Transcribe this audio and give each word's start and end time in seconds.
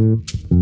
Mm-hmm. 0.00 0.59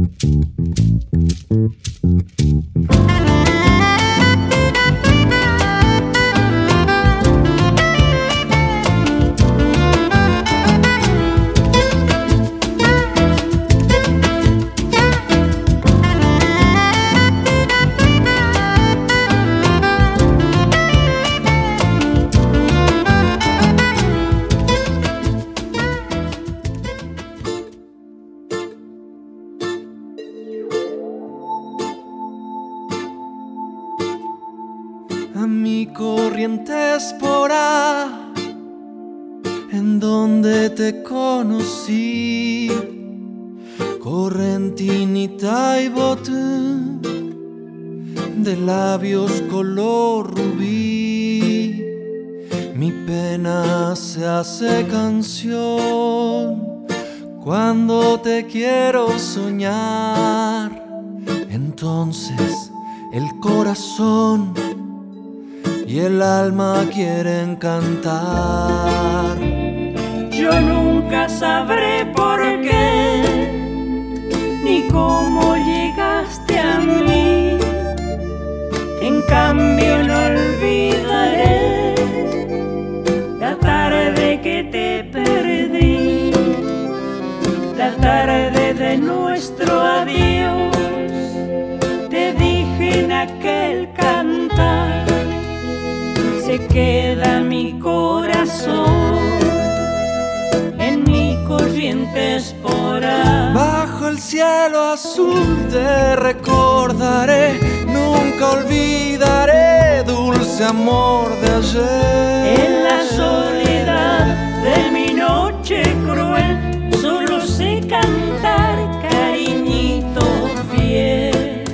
Bajo 103.54 104.08
el 104.08 104.18
cielo 104.18 104.92
azul 104.92 105.66
te 105.70 106.16
recordaré, 106.16 107.58
nunca 107.86 108.50
olvidaré, 108.52 110.02
dulce 110.04 110.64
amor 110.64 111.28
de 111.40 111.50
ayer. 111.50 112.60
En 112.60 112.84
la 112.84 113.04
soledad 113.04 114.62
de 114.62 114.90
mi 114.90 115.12
noche 115.14 115.82
cruel, 116.04 116.90
solo 117.00 117.40
sé 117.40 117.80
cantar, 117.88 118.76
cariñito 119.08 120.22
fiel. 120.70 121.64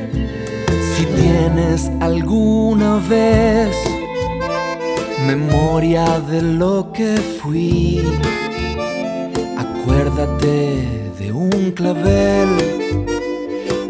Si 0.95 1.05
tienes 1.07 1.91
alguna 2.01 2.99
vez 3.09 3.77
memoria 5.27 6.21
de 6.21 6.43
lo 6.43 6.93
que 6.93 7.17
fui 7.41 8.03
Acuérdate 10.15 11.11
de 11.19 11.33
un 11.33 11.73
clavel 11.73 12.49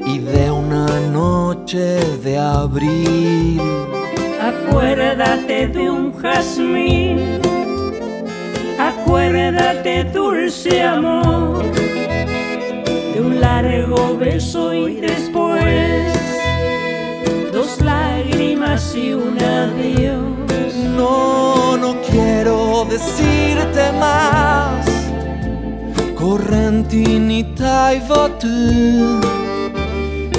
y 0.06 0.20
de 0.20 0.50
una 0.50 0.86
noche 1.12 1.98
de 2.22 2.38
abril. 2.38 3.60
Acuérdate 4.40 5.66
de 5.66 5.90
un 5.90 6.14
jazmín. 6.14 7.40
Acuérdate, 8.78 10.04
dulce 10.04 10.82
amor, 10.82 11.62
de 13.12 13.20
un 13.20 13.38
largo 13.38 14.16
beso 14.16 14.72
y 14.72 14.94
después 15.00 16.06
dos 17.52 17.82
lágrimas 17.82 18.96
y 18.96 19.12
un 19.12 19.36
adiós. 19.42 20.74
No, 20.96 21.76
no 21.76 22.00
quiero 22.00 22.86
decirte 22.86 23.92
más 24.00 24.94
Correntinita 26.26 27.92
y 27.92 28.00
tú 28.00 29.20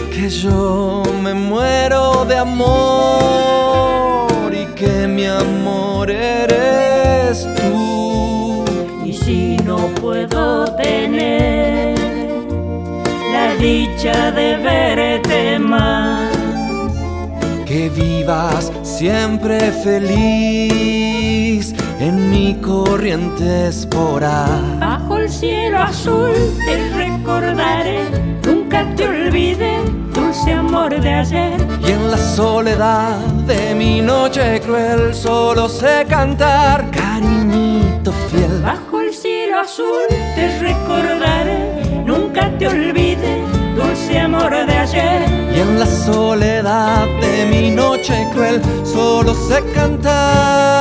que 0.10 0.28
yo 0.30 1.04
me 1.22 1.36
muero 1.36 2.26
de 2.26 2.38
amor 2.38 4.26
y 4.52 4.66
que 4.74 5.08
mi 5.08 5.28
amor 5.28 6.10
eres 6.10 7.48
tú. 7.56 8.66
Y 9.06 9.12
e 9.12 9.14
si 9.14 9.58
no 9.58 9.78
puedo 10.02 10.66
tener 10.76 11.96
la 13.32 13.54
dicha 13.62 14.32
de 14.32 14.58
verte 14.58 15.60
más, 15.60 16.36
que 17.68 17.90
vivas 17.90 18.72
siempre 18.82 19.72
feliz 19.84 21.75
en 22.00 22.30
mi 22.30 22.56
corriente 22.62 23.68
esporá. 23.68 24.46
Bajo 24.80 25.18
el 25.18 25.30
cielo 25.30 25.80
azul 25.80 26.34
te 26.66 26.90
recordaré, 26.96 28.04
nunca 28.46 28.86
te 28.96 29.08
olvidé, 29.08 29.80
dulce 30.14 30.52
amor 30.52 31.00
de 31.00 31.14
ayer. 31.14 31.56
Y 31.88 31.92
en 31.92 32.12
la 32.12 32.18
soledad 32.18 33.18
de 33.48 33.76
mi 33.76 34.02
noche 34.02 34.62
cruel 34.62 35.14
solo 35.14 35.70
sé 35.70 36.06
cantar, 36.10 36.90
cariñito 36.92 38.12
fiel. 38.30 38.62
Bajo 38.62 39.02
el 39.02 39.14
cielo 39.14 39.60
azul 39.60 40.08
te 40.10 40.60
recordaré, 40.60 42.04
nunca 42.06 42.52
te 42.58 42.68
olvidé, 42.68 43.42
dulce 43.76 44.20
amor 44.20 44.52
de 44.52 44.74
ayer. 44.74 45.22
Y 45.56 45.60
en 45.60 45.80
la 45.80 45.86
soledad 45.86 47.06
de 47.22 47.46
mi 47.46 47.72
noche 47.72 48.28
cruel 48.34 48.62
solo 48.84 49.34
sé 49.34 49.64
cantar. 49.74 50.75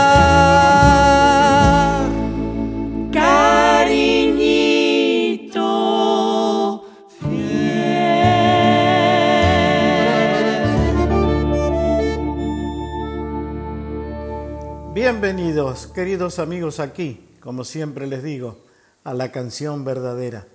Bienvenidos, 15.05 15.87
queridos 15.89 16.39
amigos, 16.39 16.81
aquí, 16.81 17.29
como 17.41 17.65
siempre 17.65 18.07
les 18.07 18.23
digo, 18.23 18.57
a 19.05 19.13
la 19.13 19.31
canción 19.31 19.85
verdadera. 19.85 20.47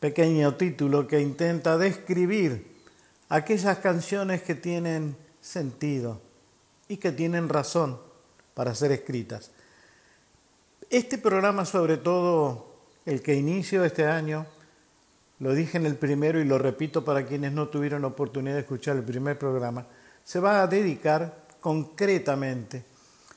Pequeño 0.00 0.56
título 0.56 1.06
que 1.06 1.20
intenta 1.20 1.78
describir 1.78 2.66
aquellas 3.28 3.78
canciones 3.78 4.42
que 4.42 4.56
tienen 4.56 5.16
sentido 5.40 6.20
y 6.88 6.96
que 6.96 7.12
tienen 7.12 7.48
razón 7.48 8.00
para 8.54 8.74
ser 8.74 8.90
escritas. 8.90 9.52
Este 10.90 11.16
programa, 11.16 11.64
sobre 11.64 11.96
todo 11.96 12.74
el 13.06 13.22
que 13.22 13.36
inicio 13.36 13.84
este 13.84 14.04
año, 14.04 14.46
lo 15.38 15.54
dije 15.54 15.78
en 15.78 15.86
el 15.86 15.94
primero 15.94 16.40
y 16.40 16.44
lo 16.44 16.58
repito 16.58 17.04
para 17.04 17.24
quienes 17.24 17.52
no 17.52 17.68
tuvieron 17.68 18.04
oportunidad 18.04 18.54
de 18.54 18.62
escuchar 18.62 18.96
el 18.96 19.04
primer 19.04 19.38
programa, 19.38 19.86
se 20.24 20.40
va 20.40 20.60
a 20.60 20.66
dedicar 20.66 21.44
concretamente 21.60 22.93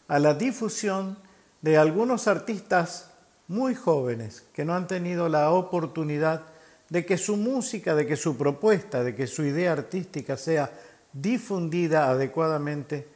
a 0.07 0.19
la 0.19 0.33
difusión 0.33 1.17
de 1.61 1.77
algunos 1.77 2.27
artistas 2.27 3.11
muy 3.47 3.75
jóvenes 3.75 4.43
que 4.53 4.65
no 4.65 4.75
han 4.75 4.87
tenido 4.87 5.29
la 5.29 5.51
oportunidad 5.51 6.43
de 6.89 7.05
que 7.05 7.17
su 7.17 7.37
música, 7.37 7.95
de 7.95 8.05
que 8.05 8.15
su 8.15 8.37
propuesta, 8.37 9.03
de 9.03 9.15
que 9.15 9.27
su 9.27 9.43
idea 9.43 9.73
artística 9.73 10.37
sea 10.37 10.71
difundida 11.13 12.09
adecuadamente 12.09 13.07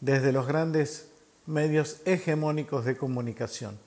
desde 0.00 0.32
los 0.32 0.46
grandes 0.46 1.08
medios 1.46 2.00
hegemónicos 2.04 2.84
de 2.84 2.96
comunicación. 2.96 3.78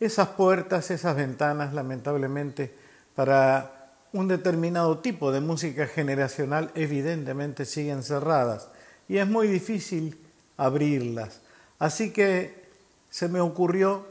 Esas 0.00 0.28
puertas, 0.28 0.90
esas 0.90 1.16
ventanas, 1.16 1.74
lamentablemente, 1.74 2.72
para 3.14 3.92
un 4.12 4.28
determinado 4.28 4.98
tipo 4.98 5.32
de 5.32 5.40
música 5.40 5.86
generacional 5.86 6.70
evidentemente 6.74 7.64
siguen 7.64 8.02
cerradas 8.02 8.68
y 9.08 9.18
es 9.18 9.26
muy 9.26 9.48
difícil 9.48 10.18
abrirlas. 10.56 11.40
Así 11.78 12.12
que 12.12 12.68
se 13.10 13.28
me 13.28 13.40
ocurrió 13.40 14.06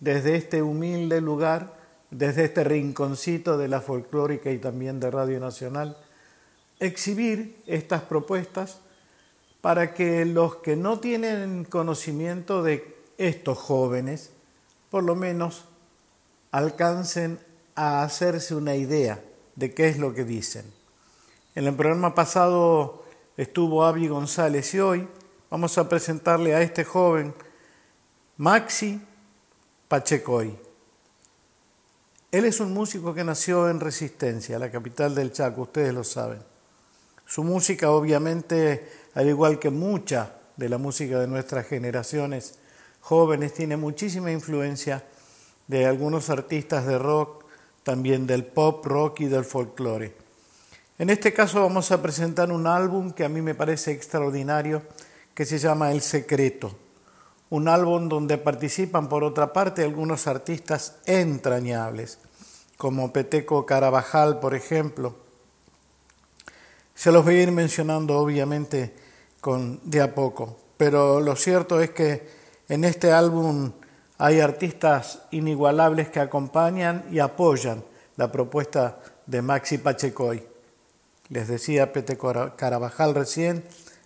desde 0.00 0.36
este 0.36 0.62
humilde 0.62 1.20
lugar, 1.20 1.74
desde 2.10 2.44
este 2.44 2.64
rinconcito 2.64 3.56
de 3.58 3.68
la 3.68 3.80
folclórica 3.80 4.50
y 4.50 4.58
también 4.58 5.00
de 5.00 5.10
Radio 5.10 5.40
Nacional, 5.40 5.96
exhibir 6.80 7.62
estas 7.66 8.02
propuestas 8.02 8.78
para 9.60 9.94
que 9.94 10.24
los 10.24 10.56
que 10.56 10.74
no 10.76 10.98
tienen 10.98 11.64
conocimiento 11.64 12.62
de 12.62 12.96
estos 13.16 13.58
jóvenes, 13.58 14.30
por 14.90 15.04
lo 15.04 15.14
menos 15.14 15.66
alcancen 16.50 17.38
a 17.76 18.02
hacerse 18.02 18.54
una 18.54 18.74
idea 18.74 19.22
de 19.54 19.72
qué 19.72 19.88
es 19.88 19.98
lo 19.98 20.14
que 20.14 20.24
dicen. 20.24 20.64
En 21.54 21.66
el 21.66 21.74
programa 21.74 22.14
pasado 22.14 23.04
estuvo 23.36 23.84
Avi 23.84 24.08
González 24.08 24.74
y 24.74 24.80
hoy 24.80 25.08
vamos 25.52 25.76
a 25.76 25.86
presentarle 25.86 26.54
a 26.54 26.62
este 26.62 26.82
joven 26.82 27.34
Maxi 28.38 28.98
Pachecoy. 29.86 30.58
Él 32.30 32.46
es 32.46 32.58
un 32.60 32.72
músico 32.72 33.12
que 33.12 33.22
nació 33.22 33.68
en 33.68 33.78
Resistencia, 33.78 34.58
la 34.58 34.70
capital 34.70 35.14
del 35.14 35.30
Chaco, 35.30 35.60
ustedes 35.60 35.92
lo 35.92 36.04
saben. 36.04 36.38
Su 37.26 37.44
música, 37.44 37.90
obviamente, 37.90 38.90
al 39.12 39.28
igual 39.28 39.58
que 39.58 39.68
mucha 39.68 40.36
de 40.56 40.70
la 40.70 40.78
música 40.78 41.20
de 41.20 41.26
nuestras 41.26 41.66
generaciones 41.66 42.54
jóvenes, 43.02 43.52
tiene 43.52 43.76
muchísima 43.76 44.32
influencia 44.32 45.04
de 45.66 45.84
algunos 45.84 46.30
artistas 46.30 46.86
de 46.86 46.96
rock, 46.96 47.44
también 47.82 48.26
del 48.26 48.46
pop, 48.46 48.86
rock 48.86 49.20
y 49.20 49.26
del 49.26 49.44
folclore. 49.44 50.16
En 50.98 51.10
este 51.10 51.34
caso 51.34 51.60
vamos 51.60 51.92
a 51.92 52.00
presentar 52.00 52.50
un 52.50 52.66
álbum 52.66 53.12
que 53.12 53.26
a 53.26 53.28
mí 53.28 53.42
me 53.42 53.54
parece 53.54 53.92
extraordinario, 53.92 54.82
que 55.34 55.44
se 55.44 55.58
llama 55.58 55.92
El 55.92 56.00
Secreto 56.00 56.76
un 57.52 57.68
álbum 57.68 58.08
donde 58.08 58.38
participan 58.38 59.10
por 59.10 59.24
otra 59.24 59.52
parte 59.52 59.84
algunos 59.84 60.26
artistas 60.26 60.96
entrañables, 61.04 62.18
como 62.78 63.12
Peteco 63.12 63.66
Carabajal, 63.66 64.40
por 64.40 64.54
ejemplo. 64.54 65.16
Se 66.94 67.12
los 67.12 67.26
voy 67.26 67.34
a 67.36 67.42
ir 67.42 67.52
mencionando 67.52 68.18
obviamente 68.18 68.94
con, 69.42 69.80
de 69.84 70.00
a 70.00 70.14
poco, 70.14 70.56
pero 70.78 71.20
lo 71.20 71.36
cierto 71.36 71.82
es 71.82 71.90
que 71.90 72.26
en 72.70 72.84
este 72.84 73.12
álbum 73.12 73.72
hay 74.16 74.40
artistas 74.40 75.18
inigualables 75.30 76.08
que 76.08 76.20
acompañan 76.20 77.04
y 77.10 77.18
apoyan 77.18 77.84
la 78.16 78.32
propuesta 78.32 78.98
de 79.26 79.42
Maxi 79.42 79.76
Pachecoy. 79.76 80.42
Les 81.28 81.48
decía 81.48 81.92
Peteco 81.92 82.32
Carabajal 82.56 83.14
recién, 83.14 83.62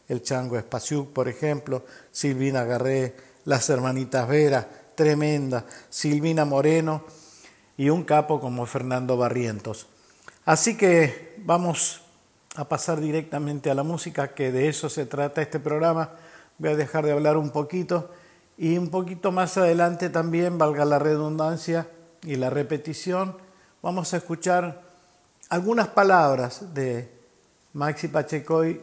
el 0.09 0.23
Chango 0.23 0.57
Espaciuc, 0.59 1.13
por 1.13 1.29
ejemplo, 1.29 1.85
Silvina 2.11 2.65
Garré, 2.65 3.17
las 3.45 3.69
hermanitas 3.71 4.29
Vera, 4.29 4.69
tremenda, 4.95 5.65
Silvina 5.89 6.45
Moreno 6.45 7.05
y 7.77 7.91
un 7.91 8.05
capo 8.05 8.41
como 8.41 8.67
Fernando 8.67 9.17
Barrientos. 9.17 9.87
Así 10.45 10.77
que 10.77 11.35
vamos 11.39 12.03
a 12.55 12.69
pasar 12.69 13.01
directamente 13.01 13.71
a 13.71 13.75
la 13.75 13.83
música, 13.83 14.35
que 14.35 14.51
de 14.53 14.69
eso 14.69 14.89
se 14.89 15.07
trata 15.07 15.43
este 15.43 15.61
programa. 15.61 16.13
Voy 16.59 16.71
a 16.71 16.77
dejar 16.77 17.05
de 17.05 17.13
hablar 17.13 17.37
un 17.37 17.51
poquito 17.51 18.11
y 18.57 18.79
un 18.79 18.89
poquito 18.89 19.33
más 19.33 19.57
adelante 19.59 20.09
también, 20.09 20.57
valga 20.57 20.85
la 20.85 20.99
redundancia 20.99 21.89
y 22.23 22.37
la 22.37 22.49
repetición, 22.49 23.37
vamos 23.83 24.15
a 24.15 24.17
escuchar 24.17 24.83
algunas 25.49 25.89
palabras 25.89 26.75
de 26.75 27.13
Maxi 27.75 28.09
Pachecoy 28.09 28.81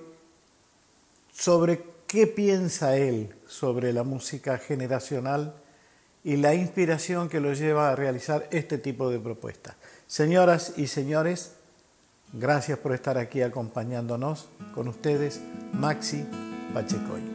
sobre 1.33 1.83
qué 2.07 2.27
piensa 2.27 2.95
él 2.95 3.35
sobre 3.47 3.91
la 3.91 4.03
música 4.03 4.57
generacional 4.57 5.55
y 6.23 6.37
la 6.37 6.53
inspiración 6.53 7.27
que 7.27 7.39
lo 7.41 7.53
lleva 7.53 7.89
a 7.89 7.95
realizar 7.95 8.47
este 8.51 8.77
tipo 8.77 9.09
de 9.09 9.19
propuestas. 9.19 9.75
Señoras 10.07 10.73
y 10.77 10.87
señores, 10.87 11.55
gracias 12.31 12.77
por 12.79 12.93
estar 12.93 13.17
aquí 13.17 13.41
acompañándonos 13.41 14.47
con 14.73 14.87
ustedes, 14.87 15.41
Maxi 15.73 16.25
Pachecoy. 16.73 17.32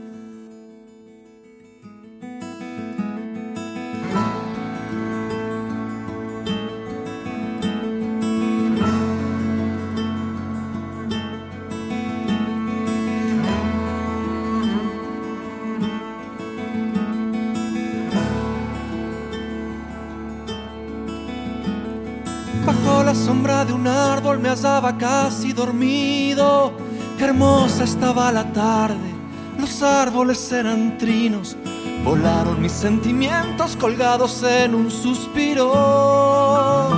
Hallaba 24.59 24.99
casi 24.99 25.53
dormido. 25.53 26.73
Qué 27.17 27.25
hermosa 27.25 27.85
estaba 27.85 28.33
la 28.33 28.53
tarde, 28.53 29.15
los 29.59 29.83
árboles 29.83 30.51
eran 30.53 30.99
trinos. 30.99 31.57
Volaron 32.05 32.61
mis 32.61 32.73
sentimientos 32.73 33.77
colgados 33.77 34.43
en 34.43 34.75
un 34.75 34.91
suspiro. 34.91 36.89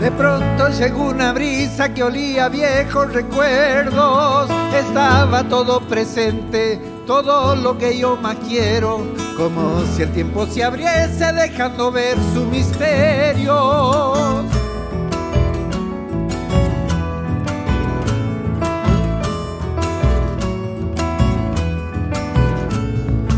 De 0.00 0.10
pronto 0.10 0.68
llegó 0.68 1.08
una 1.08 1.32
brisa 1.32 1.92
que 1.92 2.02
olía 2.02 2.46
a 2.46 2.48
viejos 2.48 3.12
recuerdos. 3.12 4.50
Estaba 4.74 5.44
todo 5.48 5.80
presente 5.80 6.93
todo 7.06 7.54
lo 7.56 7.76
que 7.76 7.98
yo 7.98 8.16
más 8.16 8.36
quiero, 8.48 9.00
como 9.36 9.82
si 9.94 10.02
el 10.02 10.12
tiempo 10.12 10.46
se 10.46 10.64
abriese 10.64 11.32
dejando 11.32 11.90
ver 11.92 12.16
su 12.32 12.44
misterio. 12.46 13.54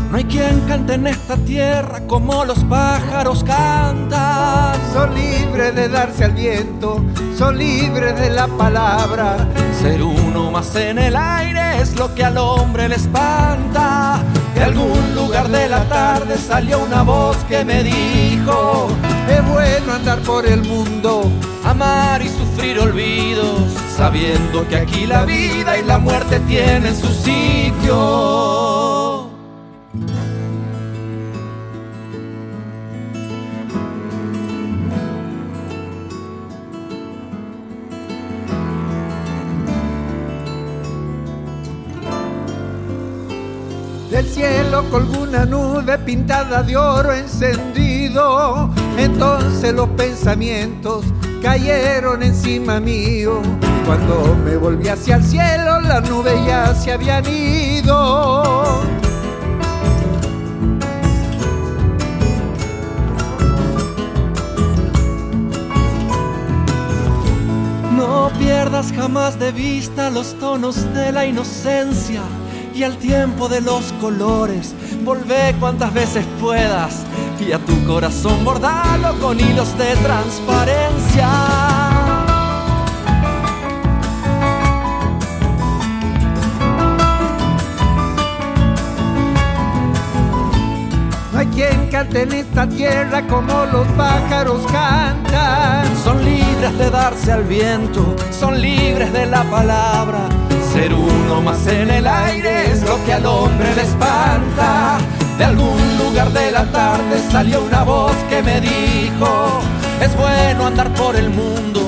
No 0.09 0.17
hay 0.17 0.23
quien 0.23 0.61
cante 0.61 0.93
en 0.93 1.07
esta 1.07 1.35
tierra 1.35 1.99
como 2.07 2.45
los 2.45 2.63
pájaros 2.63 3.43
cantan. 3.43 4.75
Son 4.93 5.13
libres 5.13 5.75
de 5.75 5.89
darse 5.89 6.23
al 6.23 6.31
viento, 6.31 7.03
son 7.37 7.57
libres 7.57 8.17
de 8.17 8.29
la 8.29 8.47
palabra. 8.47 9.35
Ser 9.81 10.01
uno 10.01 10.49
más 10.49 10.75
en 10.75 10.97
el 10.97 11.15
aire 11.15 11.81
es 11.81 11.95
lo 11.97 12.15
que 12.15 12.23
al 12.23 12.37
hombre 12.37 12.89
le 12.89 12.95
De 14.55 14.63
algún 14.63 15.15
lugar 15.15 15.49
de 15.49 15.69
la 15.69 15.83
tarde 15.85 16.37
salió 16.37 16.79
una 16.79 17.03
voz 17.03 17.37
que 17.49 17.63
me 17.63 17.83
dijo, 17.83 18.87
es 19.29 19.47
bueno 19.47 19.93
andar 19.93 20.19
por 20.19 20.45
el 20.45 20.63
mundo, 20.63 21.29
amar 21.63 22.21
y 22.21 22.29
sufrir 22.29 22.79
olvidos, 22.79 23.71
sabiendo 23.95 24.67
que 24.67 24.77
aquí 24.77 25.05
la 25.05 25.25
vida 25.25 25.77
y 25.77 25.83
la 25.83 25.99
muerte 25.99 26.39
tienen 26.41 26.95
su 26.95 27.07
sitio. 27.07 28.86
Colgó 44.89 45.23
una 45.23 45.45
nube 45.45 45.97
pintada 45.99 46.63
de 46.63 46.77
oro 46.77 47.13
encendido. 47.13 48.69
Entonces 48.97 49.73
los 49.73 49.89
pensamientos 49.89 51.05
cayeron 51.41 52.23
encima 52.23 52.79
mío. 52.79 53.41
Cuando 53.85 54.35
me 54.43 54.57
volví 54.57 54.87
hacia 54.87 55.17
el 55.17 55.23
cielo, 55.23 55.79
las 55.81 56.09
nubes 56.09 56.45
ya 56.45 56.73
se 56.73 56.91
habían 56.91 57.25
ido. 57.25 58.81
No 67.95 68.31
pierdas 68.37 68.91
jamás 68.91 69.39
de 69.39 69.51
vista 69.51 70.09
los 70.09 70.33
tonos 70.39 70.93
de 70.93 71.11
la 71.11 71.25
inocencia 71.25 72.21
y 72.77 72.83
al 72.83 72.97
tiempo 72.97 73.49
de 73.49 73.59
los 73.61 73.91
colores. 73.93 74.75
Volvé 75.03 75.55
cuantas 75.59 75.91
veces 75.93 76.23
puedas 76.39 77.05
y 77.39 77.51
a 77.51 77.57
tu 77.57 77.73
corazón 77.85 78.45
bordalo 78.45 79.19
con 79.19 79.39
hilos 79.39 79.75
de 79.79 79.95
transparencia. 79.95 81.29
No 91.33 91.39
hay 91.39 91.47
quien 91.47 91.89
cante 91.89 92.21
en 92.21 92.31
esta 92.33 92.69
tierra 92.69 93.25
como 93.25 93.65
los 93.65 93.87
pájaros 93.93 94.61
cantan. 94.71 95.97
Son 96.03 96.23
libres 96.23 96.77
de 96.77 96.91
darse 96.91 97.31
al 97.31 97.43
viento, 97.43 98.15
son 98.29 98.61
libres 98.61 99.11
de 99.13 99.25
la 99.25 99.43
palabra 99.49 100.29
Ser 100.77 100.93
uno 100.93 101.41
más 101.41 101.65
en 101.65 101.89
el 101.89 102.05
aire 102.05 102.69
es 102.71 102.83
lo 102.83 103.03
que 103.03 103.11
al 103.11 103.25
hombre 103.25 103.73
le 103.73 103.81
espanta. 103.81 104.99
De 105.35 105.43
algún 105.43 105.97
lugar 105.97 106.29
de 106.31 106.51
la 106.51 106.71
tarde 106.71 107.17
salió 107.31 107.63
una 107.63 107.83
voz 107.83 108.15
que 108.29 108.43
me 108.43 108.61
dijo, 108.61 109.59
es 109.99 110.15
bueno 110.15 110.67
andar 110.67 110.93
por 110.93 111.15
el 111.15 111.31
mundo, 111.31 111.81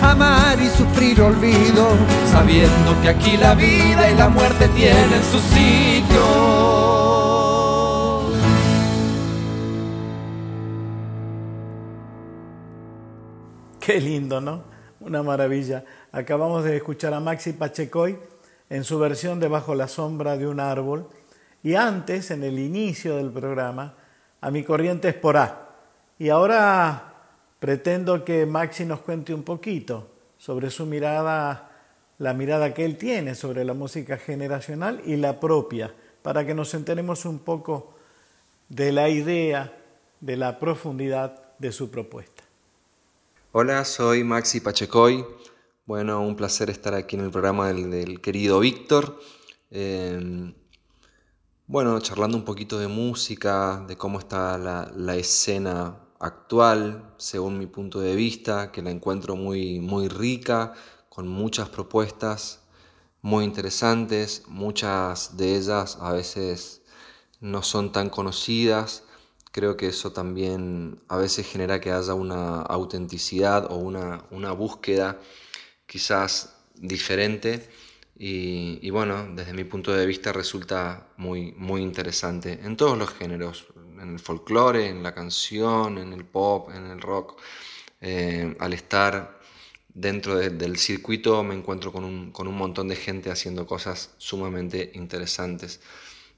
amar 0.00 0.60
y 0.60 0.68
sufrir 0.68 1.20
olvido, 1.22 1.88
sabiendo 2.30 2.94
que 3.02 3.08
aquí 3.08 3.36
la 3.36 3.56
vida 3.56 4.12
y 4.12 4.14
la 4.14 4.28
muerte 4.28 4.68
tienen 4.68 5.22
su 5.24 5.40
sitio. 5.40 6.22
Qué 13.80 14.00
lindo, 14.00 14.40
¿no? 14.40 14.62
Una 15.00 15.24
maravilla. 15.24 15.84
Acabamos 16.12 16.62
de 16.62 16.76
escuchar 16.76 17.12
a 17.12 17.18
Maxi 17.18 17.52
Pachecoy 17.52 18.35
en 18.68 18.84
su 18.84 18.98
versión 18.98 19.40
de 19.40 19.48
Bajo 19.48 19.74
la 19.74 19.88
sombra 19.88 20.36
de 20.36 20.46
un 20.46 20.60
árbol 20.60 21.08
y 21.62 21.74
antes, 21.74 22.30
en 22.30 22.44
el 22.44 22.58
inicio 22.58 23.16
del 23.16 23.30
programa, 23.30 23.94
a 24.40 24.50
mi 24.50 24.62
corriente 24.62 25.08
esporá. 25.08 25.70
Y 26.18 26.28
ahora 26.28 27.14
pretendo 27.58 28.24
que 28.24 28.46
Maxi 28.46 28.84
nos 28.84 29.00
cuente 29.00 29.34
un 29.34 29.42
poquito 29.42 30.08
sobre 30.38 30.70
su 30.70 30.86
mirada, 30.86 31.70
la 32.18 32.34
mirada 32.34 32.72
que 32.72 32.84
él 32.84 32.96
tiene 32.96 33.34
sobre 33.34 33.64
la 33.64 33.74
música 33.74 34.16
generacional 34.16 35.02
y 35.04 35.16
la 35.16 35.40
propia, 35.40 35.92
para 36.22 36.46
que 36.46 36.54
nos 36.54 36.72
enteremos 36.74 37.24
un 37.24 37.40
poco 37.40 37.94
de 38.68 38.92
la 38.92 39.08
idea, 39.08 39.76
de 40.20 40.36
la 40.36 40.58
profundidad 40.58 41.42
de 41.58 41.72
su 41.72 41.90
propuesta. 41.90 42.42
Hola, 43.52 43.84
soy 43.84 44.22
Maxi 44.22 44.60
Pachecoy. 44.60 45.24
Bueno, 45.86 46.20
un 46.20 46.34
placer 46.34 46.68
estar 46.68 46.94
aquí 46.94 47.14
en 47.14 47.22
el 47.22 47.30
programa 47.30 47.72
del, 47.72 48.20
querido 48.20 48.58
Víctor. 48.58 49.20
Em, 49.70 50.52
bueno, 51.68 52.00
charlando 52.00 52.36
un 52.36 52.44
poquito 52.44 52.76
de 52.80 52.88
música, 52.88 53.84
de 53.86 53.96
cómo 53.96 54.18
está 54.18 54.58
la, 54.58 55.16
escena 55.16 55.96
actual, 56.18 57.14
según 57.18 57.56
mi 57.58 57.66
punto 57.66 58.00
de 58.00 58.16
vista, 58.16 58.72
que 58.72 58.82
la 58.82 58.90
encuentro 58.90 59.36
muy, 59.36 59.78
muy 59.78 60.08
rica, 60.08 60.74
con 61.08 61.28
muchas 61.28 61.68
propuestas 61.68 62.62
muy 63.22 63.44
interesantes, 63.44 64.42
muchas 64.48 65.36
de 65.36 65.56
ellas 65.56 65.98
a 66.00 66.12
veces 66.12 66.82
no 67.40 67.62
son 67.62 67.92
tan 67.92 68.10
conocidas 68.10 69.04
Creo 69.56 69.78
que 69.78 69.86
eso 69.88 70.12
también 70.12 71.00
a 71.08 71.16
veces 71.16 71.46
genera 71.46 71.80
que 71.80 71.90
haya 71.90 72.12
una 72.12 72.60
autenticidad 72.60 73.72
o 73.72 73.76
una, 73.76 74.22
una 74.30 74.52
búsqueda 74.52 75.18
quizás 75.86 76.56
diferente 76.74 77.68
y, 78.18 78.88
bueno, 78.90 79.28
desde 79.34 79.52
mi 79.52 79.64
punto 79.64 79.92
de 79.92 80.06
vista 80.06 80.32
resulta 80.32 81.08
muy, 81.18 81.52
muy 81.52 81.82
interesante 81.82 82.60
en 82.62 82.76
todos 82.76 82.96
los 82.96 83.10
géneros, 83.10 83.66
en 84.00 84.12
el 84.14 84.18
folclore, 84.18 84.88
en 84.88 85.02
la 85.02 85.14
canción, 85.14 85.98
en 85.98 86.12
el 86.12 86.24
pop, 86.24 86.70
en 86.74 86.86
el 86.86 87.00
rock. 87.00 87.40
Eh, 88.00 88.56
al 88.58 88.72
estar 88.72 89.40
dentro 89.88 90.36
del 90.36 90.76
circuito 90.78 91.42
me 91.42 91.54
encuentro 91.54 91.92
con 91.92 92.04
un, 92.04 92.30
con 92.30 92.48
un 92.48 92.56
montón 92.56 92.88
de 92.88 92.96
gente 92.96 93.30
haciendo 93.30 93.66
cosas 93.66 94.14
sumamente 94.18 94.92
interesantes. 94.94 95.80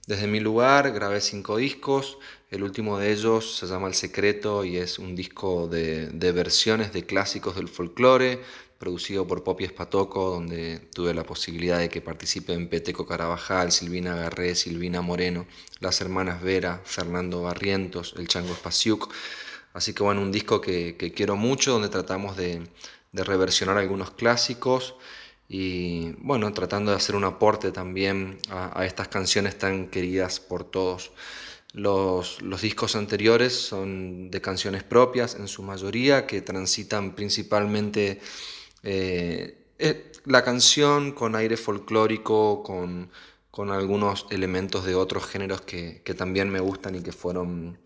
Desde 0.08 0.26
mi 0.26 0.40
lugar 0.40 0.90
grabé 0.92 1.20
cinco 1.20 1.58
discos, 1.58 2.16
el 2.50 2.62
último 2.62 2.98
de 2.98 3.12
ellos 3.12 3.58
se 3.58 3.66
llama 3.66 3.88
El 3.88 3.94
Secreto 3.94 4.64
y 4.64 4.78
es 4.78 4.98
un 4.98 5.14
disco 5.14 5.68
de, 5.68 6.08
versiones 6.32 6.94
de 6.94 7.04
clásicos 7.04 7.56
del 7.56 7.68
folclore, 7.68 8.40
producido 8.78 9.26
por 9.26 9.44
Popi 9.44 9.64
Espatoco, 9.64 10.30
donde 10.30 10.78
tuve 10.94 11.12
la 11.12 11.25
posibilidad 11.25 11.78
de 11.78 11.88
que 11.88 12.00
participen 12.00 12.68
Peteco 12.68 13.06
Carabajal, 13.06 13.73
Silvina 13.73 14.14
Garré, 14.14 14.54
Silvina 14.54 15.02
Moreno, 15.02 15.47
las 15.80 16.00
hermanas 16.00 16.42
Vera, 16.42 16.80
Fernando 16.85 17.42
Barrientos, 17.42 18.14
el 18.18 18.28
Chango 18.28 18.52
Espaciuc. 18.52 19.12
Así 19.73 19.92
que 19.92 20.02
bueno, 20.02 20.23
un 20.23 20.32
disco 20.32 20.61
que, 20.61 20.97
quiero 21.14 21.37
mucho, 21.37 21.73
donde 21.73 21.88
tratamos 21.88 22.37
de, 22.37 22.62
de 23.12 23.25
reversionar 23.25 23.78
algunos 23.78 24.12
clásicos 24.12 24.94
y 25.49 26.12
bueno, 26.18 26.52
tratando 26.52 26.90
de 26.90 26.99
hacer 26.99 27.16
un 27.16 27.25
aporte 27.25 27.73
también 27.73 28.38
a, 28.50 28.85
estas 28.85 29.08
canciones 29.08 29.58
tan 29.58 29.88
queridas 29.88 30.40
por 30.40 30.64
todos. 30.64 31.11
Los, 31.73 32.38
discos 32.61 32.97
anteriores 32.97 33.54
son 33.54 34.30
de 34.30 34.40
canciones 34.40 34.82
propias 34.82 35.35
en 35.37 35.49
su 35.49 35.62
mayoría 35.62 36.26
que 36.26 36.42
transitan 36.42 37.14
principalmente 37.14 38.20
eh, 38.82 39.73
eh, 39.78 40.12
la 40.25 40.44
canción 40.44 41.12
con 41.12 41.37
aire 41.37 41.56
folclórico, 41.56 42.62
con, 42.62 43.11
algunos 43.73 44.26
elementos 44.30 44.85
de 44.85 44.94
otros 44.94 45.26
géneros 45.26 45.62
que 45.62 46.14
también 46.16 46.49
me 46.49 46.61
gustan 46.61 46.94
y 46.94 47.02
que 47.02 47.11
fueron 47.11 47.76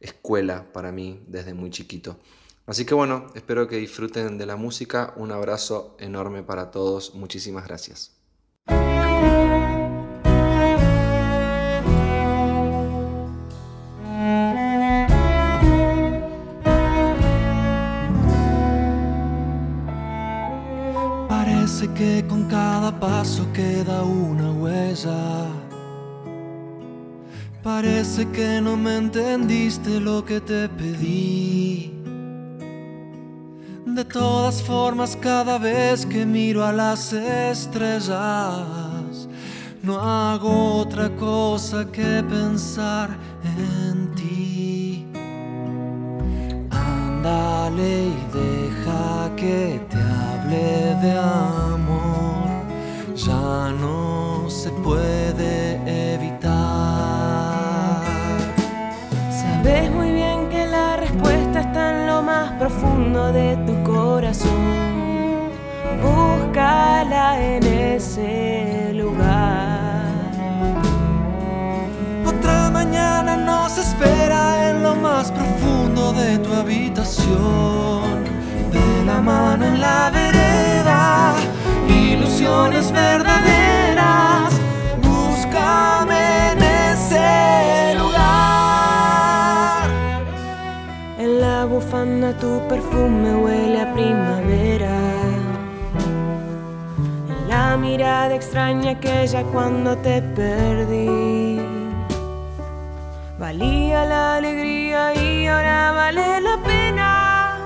escuela 0.00 0.72
para 0.72 0.90
mí 0.90 1.22
desde 1.28 1.54
muy 1.54 1.70
chiquito. 1.70 2.18
Así 2.66 2.84
que 2.84 2.94
bueno, 2.94 3.26
espero 3.34 3.68
que 3.68 3.76
disfruten 3.76 4.38
de 4.38 4.46
la 4.46 4.56
música. 4.56 5.12
Un 5.16 5.32
abrazo 5.32 5.96
enorme 5.98 6.42
para 6.42 6.70
todos. 6.70 7.14
Muchísimas 7.14 7.66
gracias. 7.66 8.12
Parece 21.80 21.94
que 21.94 22.26
con 22.28 22.44
cada 22.44 22.92
paso 22.92 23.50
queda 23.54 24.02
una 24.02 24.52
huella. 24.52 25.46
Parece 27.62 28.28
que 28.28 28.60
no 28.60 28.76
me 28.76 28.98
entendiste 28.98 29.98
lo 29.98 30.22
que 30.22 30.42
te 30.42 30.68
pedí. 30.68 31.90
De 33.86 34.04
todas 34.04 34.62
formas, 34.62 35.16
cada 35.16 35.56
vez 35.56 36.04
que 36.04 36.26
miro 36.26 36.66
a 36.66 36.72
las 36.72 37.14
estrellas, 37.14 38.10
no 39.82 39.98
hago 39.98 40.80
otra 40.80 41.08
cosa 41.16 41.90
que 41.90 42.22
pensar 42.28 43.08
en 43.56 44.14
ti. 44.16 45.09
Ándale 47.22 48.04
y 48.06 48.26
deja 48.32 49.36
que 49.36 49.78
te 49.90 49.96
hable 49.98 50.94
de 51.02 51.12
amor, 51.18 52.48
ya 53.14 53.70
no 53.78 54.48
se 54.48 54.70
puede 54.70 56.14
evitar. 56.14 56.50
Sabes 59.30 59.90
muy 59.90 60.12
bien 60.12 60.48
que 60.48 60.64
la 60.66 60.96
respuesta 60.96 61.60
está 61.60 61.90
en 61.90 62.06
lo 62.06 62.22
más 62.22 62.52
profundo 62.52 63.30
de 63.32 63.54
tu 63.66 63.82
corazón, 63.82 65.50
búscala 66.02 67.38
en 67.38 67.66
ese 67.66 68.94
lugar. 68.94 70.08
Otra 72.24 72.70
mañana 72.70 73.36
nos 73.36 73.76
espera 73.76 74.70
en 74.70 74.82
lo 74.82 74.96
más 74.96 75.30
profundo 75.30 75.79
de 76.12 76.38
tu 76.38 76.52
habitación, 76.52 78.24
de 78.72 79.04
la 79.04 79.20
mano 79.20 79.64
en 79.64 79.80
la 79.80 80.10
vereda, 80.10 81.34
ilusiones 81.88 82.90
verdaderas, 82.90 84.52
búscame 85.02 86.52
en 86.52 86.62
ese 86.62 87.94
lugar. 87.96 89.88
En 91.18 91.40
la 91.40 91.64
bufanda 91.66 92.32
tu 92.38 92.60
perfume 92.68 93.36
huele 93.36 93.80
a 93.80 93.92
primavera. 93.92 94.98
En 97.28 97.48
la 97.48 97.76
mirada 97.76 98.34
extraña 98.34 98.92
aquella 98.92 99.44
cuando 99.44 99.96
te 99.98 100.22
perdí. 100.22 101.59
Valía 103.50 104.04
la 104.04 104.36
alegría 104.36 105.12
y 105.12 105.48
ahora 105.48 105.90
vale 105.90 106.40
la 106.40 106.56
pena. 106.62 107.58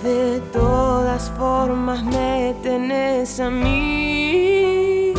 De 0.00 0.40
todas 0.52 1.28
formas 1.36 2.04
me 2.04 2.54
tenés 2.62 3.40
a 3.40 3.50
mí. 3.50 5.12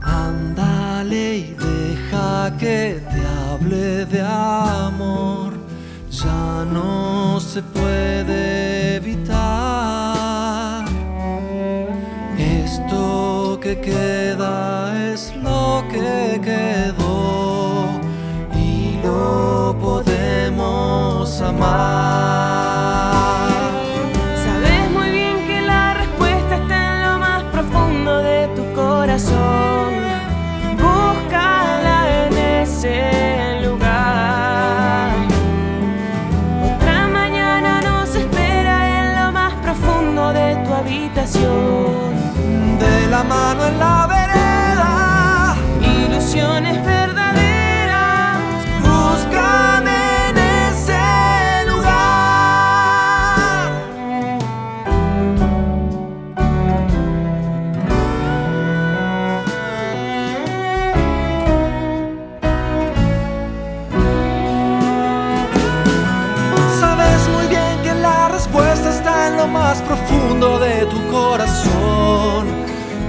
Ándale 0.00 1.38
y 1.38 1.56
deja 1.68 2.56
que 2.60 3.02
te 3.10 3.20
hable 3.42 4.06
de 4.06 4.22
amor 4.22 5.54
ya 6.10 6.64
no 6.76 7.40
se 7.40 7.60
puede 7.60 8.96
evitar. 8.98 10.84
Esto 12.38 13.58
que 13.60 13.80
queda 13.80 15.12
es 15.12 15.34
lo 15.42 15.82
que 15.90 16.40
quedó 16.40 17.03
smile. 21.64 22.53
más 69.74 69.82
profundo 69.82 70.58
de 70.60 70.86
tu 70.86 71.00
corazón. 71.10 72.46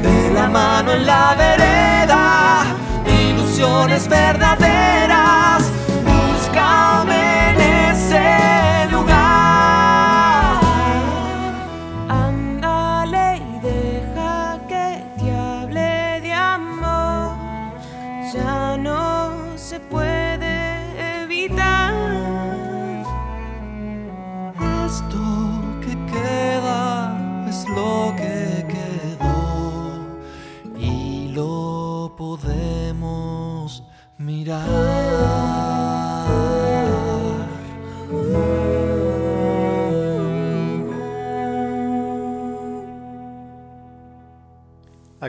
De 0.02 0.32
la 0.34 0.48
mano 0.50 0.94
en 0.94 1.06
la 1.06 1.36
vereda, 1.38 2.64
ilusiones 3.30 4.08
verdaderas 4.08 5.15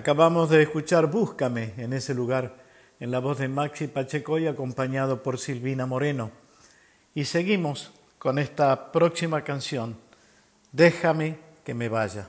Acabamos 0.06 0.50
de 0.50 0.62
escuchar 0.62 1.10
Búscame 1.10 1.74
en 1.78 1.92
ese 1.92 2.14
lugar, 2.14 2.54
en 3.00 3.10
la 3.10 3.18
voz 3.18 3.38
de 3.38 3.48
Maxi 3.48 3.88
Pacheco 3.88 4.38
y 4.38 4.46
acompañado 4.46 5.20
por 5.20 5.36
Silvina 5.36 5.84
Moreno. 5.84 6.30
Y 7.12 7.24
seguimos 7.24 7.90
con 8.16 8.38
esta 8.38 8.92
próxima 8.92 9.42
canción, 9.42 9.96
Déjame 10.70 11.40
que 11.64 11.74
me 11.74 11.88
vaya. 11.88 12.28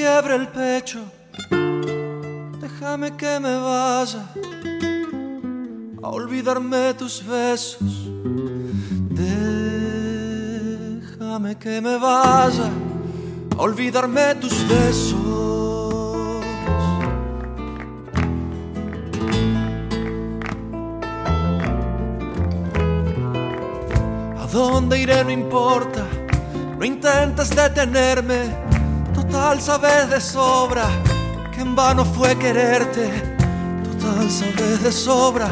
Quiebre 0.00 0.34
el 0.34 0.48
pecho, 0.48 1.00
déjame 2.58 3.14
que 3.18 3.38
me 3.38 3.54
vaya 3.58 4.24
a 6.02 6.08
olvidarme 6.08 6.94
tus 6.94 7.22
besos. 7.22 8.08
Déjame 11.20 11.54
que 11.58 11.82
me 11.82 11.98
vaya 11.98 12.70
a 13.58 13.60
olvidarme 13.60 14.36
tus 14.36 14.66
besos. 14.66 15.18
A 24.38 24.46
dónde 24.50 24.98
iré 24.98 25.22
no 25.24 25.30
importa, 25.30 26.06
no 26.78 26.84
intentes 26.86 27.50
detenerme. 27.50 28.69
Total 29.30 29.60
sabes 29.60 30.10
de 30.10 30.20
sobra 30.20 30.88
que 31.52 31.60
en 31.60 31.76
vano 31.76 32.04
fue 32.04 32.36
quererte. 32.36 33.36
Total 33.84 34.28
sabes 34.28 34.82
de 34.82 34.90
sobra 34.90 35.48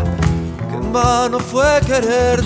que 0.68 0.74
en 0.74 0.92
vano 0.92 1.38
fue 1.38 1.80
quererte. 1.86 2.44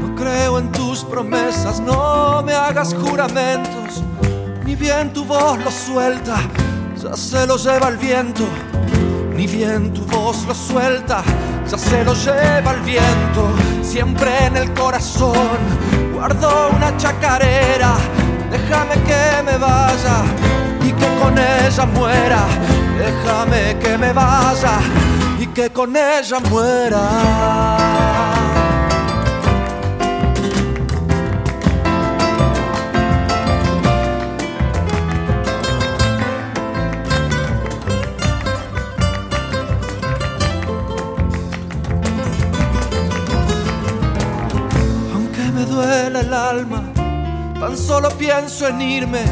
No 0.00 0.14
creo 0.14 0.60
en 0.60 0.70
tus 0.70 1.02
promesas, 1.02 1.80
no 1.80 2.44
me 2.44 2.54
hagas 2.54 2.94
juramentos, 2.94 4.04
ni 4.64 4.76
bien 4.76 5.12
tu 5.12 5.24
voz 5.24 5.58
lo 5.58 5.70
suelta, 5.72 6.36
ya 7.02 7.16
se 7.16 7.44
lo 7.44 7.56
lleva 7.56 7.88
el 7.88 7.96
viento, 7.96 8.44
ni 9.40 9.46
bien 9.46 9.90
tu 9.94 10.02
voz 10.02 10.44
lo 10.46 10.54
suelta, 10.54 11.22
ya 11.66 11.78
se 11.78 12.04
lo 12.04 12.12
lleva 12.12 12.72
el 12.72 12.80
viento, 12.80 13.48
siempre 13.80 14.30
en 14.44 14.54
el 14.58 14.74
corazón 14.74 15.58
guardo 16.12 16.68
una 16.76 16.94
chacarera, 16.98 17.94
déjame 18.50 18.96
que 19.08 19.42
me 19.42 19.56
vaya 19.56 20.16
y 20.82 20.92
que 20.92 21.06
con 21.18 21.38
ella 21.38 21.86
muera, 21.86 22.42
déjame 22.98 23.78
que 23.78 23.96
me 23.96 24.12
vaya 24.12 24.78
y 25.38 25.46
que 25.46 25.70
con 25.70 25.96
ella 25.96 26.38
muera. 26.50 27.69
Pienso 48.40 48.68
en 48.68 48.80
irme. 48.80 49.22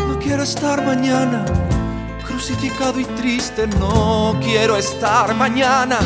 No 0.00 0.18
quiero 0.18 0.42
estar 0.42 0.84
mañana 0.84 1.44
crucificado 2.26 2.98
y 2.98 3.04
triste. 3.04 3.68
No 3.78 4.36
quiero 4.42 4.76
estar 4.76 5.32
mañana 5.36 5.98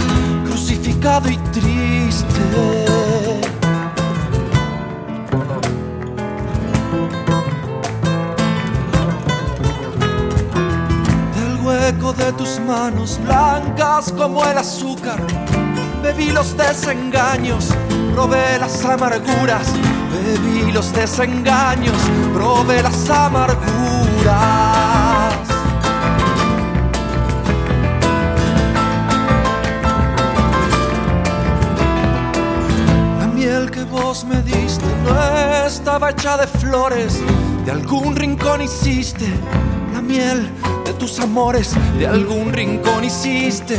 crucificado 0.45 1.31
y 1.31 1.39
triste. 1.57 2.41
Del 11.35 11.65
hueco 11.65 12.13
de 12.13 12.33
tus 12.35 12.61
manos 12.61 13.19
blancas 13.25 14.13
como 14.13 14.45
el 14.45 14.59
azúcar 14.59 15.21
Bebí 16.03 16.31
los 16.31 16.57
desengaños, 16.57 17.69
probé 18.15 18.59
las 18.59 18.85
amarguras. 18.85 19.73
Bebí 20.13 20.73
los 20.73 20.93
desengaños, 20.93 21.97
probé 22.35 22.83
las 22.83 23.11
amarguras. 23.11 23.63
La 33.19 33.27
miel 33.35 33.71
que 33.71 33.85
vos 33.85 34.25
me 34.25 34.43
diste 34.43 34.85
no 35.05 35.67
estaba 35.67 36.11
hecha 36.11 36.37
de 36.37 36.47
flores, 36.47 37.21
de 37.65 37.71
algún 37.71 38.15
rincón 38.15 38.61
hiciste. 38.63 39.27
La 39.95 40.01
miel 40.01 40.51
de 40.93 40.99
tus 40.99 41.19
amores, 41.21 41.75
de 41.99 42.07
algún 42.07 42.53
rincón 42.53 43.05
hiciste. 43.05 43.79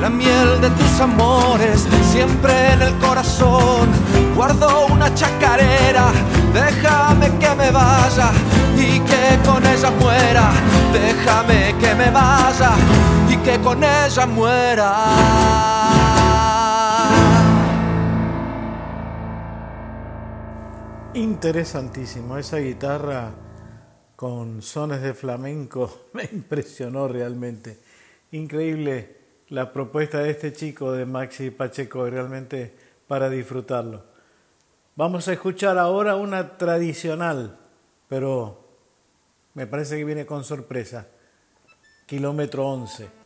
La 0.00 0.08
miel 0.08 0.60
de 0.60 0.70
tus 0.70 1.00
amores, 1.00 1.86
siempre 2.10 2.72
en 2.72 2.82
el 2.82 2.94
corazón. 2.98 3.88
Guardo 4.34 4.86
una 4.86 5.12
chacarera, 5.14 6.12
déjame 6.52 7.30
que 7.38 7.54
me 7.54 7.70
vaya 7.70 8.30
y 8.76 9.00
que 9.00 9.38
con 9.44 9.64
ella 9.66 9.90
muera. 9.90 10.52
Déjame 10.92 11.74
que 11.78 11.94
me 11.94 12.10
vaya 12.10 12.72
y 13.28 13.36
que 13.38 13.58
con 13.60 13.82
ella 13.82 14.26
muera. 14.26 14.94
Interesantísimo, 21.14 22.36
esa 22.38 22.56
guitarra 22.56 23.43
con 24.24 24.62
sones 24.62 25.02
de 25.02 25.12
flamenco 25.12 26.06
me 26.14 26.26
impresionó 26.32 27.06
realmente. 27.08 27.78
Increíble 28.32 29.18
la 29.50 29.70
propuesta 29.70 30.20
de 30.20 30.30
este 30.30 30.54
chico 30.54 30.92
de 30.92 31.04
Maxi 31.04 31.50
Pacheco, 31.50 32.08
realmente 32.08 32.74
para 33.06 33.28
disfrutarlo. 33.28 34.02
Vamos 34.96 35.28
a 35.28 35.34
escuchar 35.34 35.76
ahora 35.76 36.16
una 36.16 36.56
tradicional, 36.56 37.58
pero 38.08 38.66
me 39.52 39.66
parece 39.66 39.98
que 39.98 40.06
viene 40.06 40.24
con 40.24 40.42
sorpresa. 40.42 41.06
Kilómetro 42.06 42.66
11. 42.66 43.23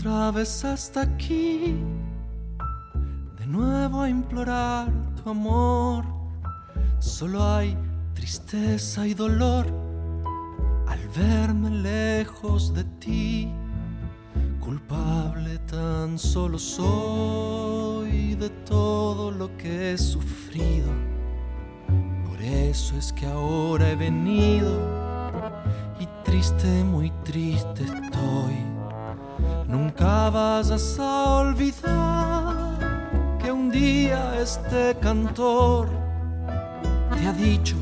Otra 0.00 0.30
vez 0.30 0.64
hasta 0.64 1.02
aquí, 1.02 1.76
de 3.38 3.46
nuevo 3.46 4.00
a 4.00 4.08
implorar 4.08 4.90
tu 5.14 5.28
amor. 5.28 6.06
Solo 6.98 7.44
hay 7.44 7.76
tristeza 8.14 9.06
y 9.06 9.12
dolor 9.12 9.66
al 10.88 11.06
verme 11.08 11.70
lejos 11.70 12.72
de 12.72 12.84
ti. 12.98 13.52
Culpable 14.58 15.58
tan 15.70 16.18
solo 16.18 16.58
soy 16.58 18.36
de 18.36 18.48
todo 18.64 19.30
lo 19.30 19.54
que 19.58 19.92
he 19.92 19.98
sufrido. 19.98 20.90
Por 22.26 22.40
eso 22.40 22.96
es 22.96 23.12
que 23.12 23.26
ahora 23.26 23.90
he 23.90 23.96
venido 23.96 24.80
y 26.00 26.06
triste, 26.24 26.84
muy 26.84 27.10
triste 27.22 27.82
estoy 27.84 28.69
Nunca 30.00 30.30
vas 30.30 30.98
a 30.98 31.40
olvidar 31.40 32.78
que 33.38 33.52
un 33.52 33.70
día 33.70 34.40
este 34.40 34.96
cantor 34.98 35.90
te 37.14 37.26
ha 37.26 37.32
dicho 37.34 37.76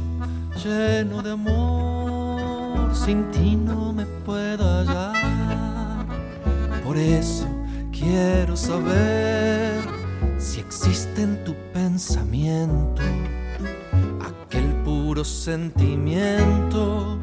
lleno 0.64 1.22
de 1.22 1.30
amor, 1.30 2.92
sin 2.92 3.30
ti 3.30 3.54
no 3.54 3.92
me 3.92 4.04
puedo 4.26 4.64
hallar. 4.64 6.06
Por 6.84 6.96
eso 6.96 7.46
quiero 7.92 8.56
saber 8.56 9.80
si 10.38 10.58
existe 10.58 11.22
en 11.22 11.44
tu 11.44 11.54
pensamiento 11.72 13.00
aquel 14.20 14.66
puro 14.84 15.22
sentimiento 15.22 17.17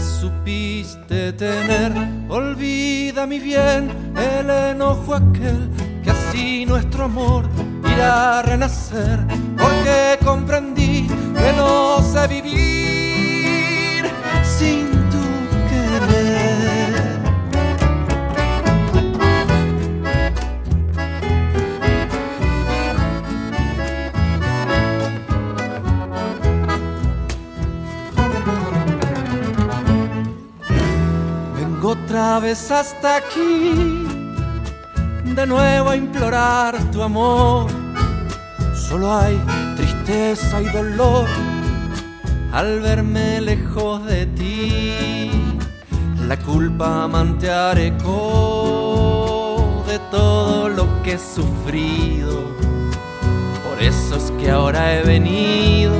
supiste 0.00 1.32
tener. 1.32 1.92
Olvida 2.28 3.26
mi 3.26 3.38
bien 3.38 3.90
el 4.16 4.50
enojo 4.50 5.14
aquel 5.14 5.70
que 6.02 6.10
así 6.10 6.66
nuestro 6.66 7.04
amor 7.04 7.48
irá 7.84 8.38
a 8.38 8.42
renacer. 8.42 9.18
Porque 9.56 10.18
comprendí 10.24 11.06
que 11.06 11.52
no 11.56 12.02
sé 12.02 12.26
vivir 12.28 12.75
hasta 32.46 33.16
aquí, 33.16 34.06
de 35.24 35.46
nuevo 35.48 35.90
a 35.90 35.96
implorar 35.96 36.78
tu 36.92 37.02
amor. 37.02 37.66
Solo 38.72 39.12
hay 39.12 39.36
tristeza 39.76 40.62
y 40.62 40.66
dolor 40.66 41.26
al 42.52 42.80
verme 42.80 43.40
lejos 43.40 44.06
de 44.06 44.26
ti. 44.26 45.28
La 46.28 46.38
culpa 46.38 47.08
mantearé 47.08 47.90
de 47.90 47.98
todo 50.12 50.68
lo 50.68 51.02
que 51.02 51.14
he 51.14 51.18
sufrido. 51.18 52.44
Por 53.68 53.82
eso 53.82 54.14
es 54.14 54.30
que 54.38 54.52
ahora 54.52 54.94
he 54.94 55.02
venido 55.02 55.96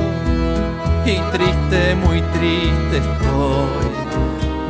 y 1.05 1.19
triste, 1.31 1.93
muy 1.95 2.21
triste 2.21 2.99
estoy 2.99 3.86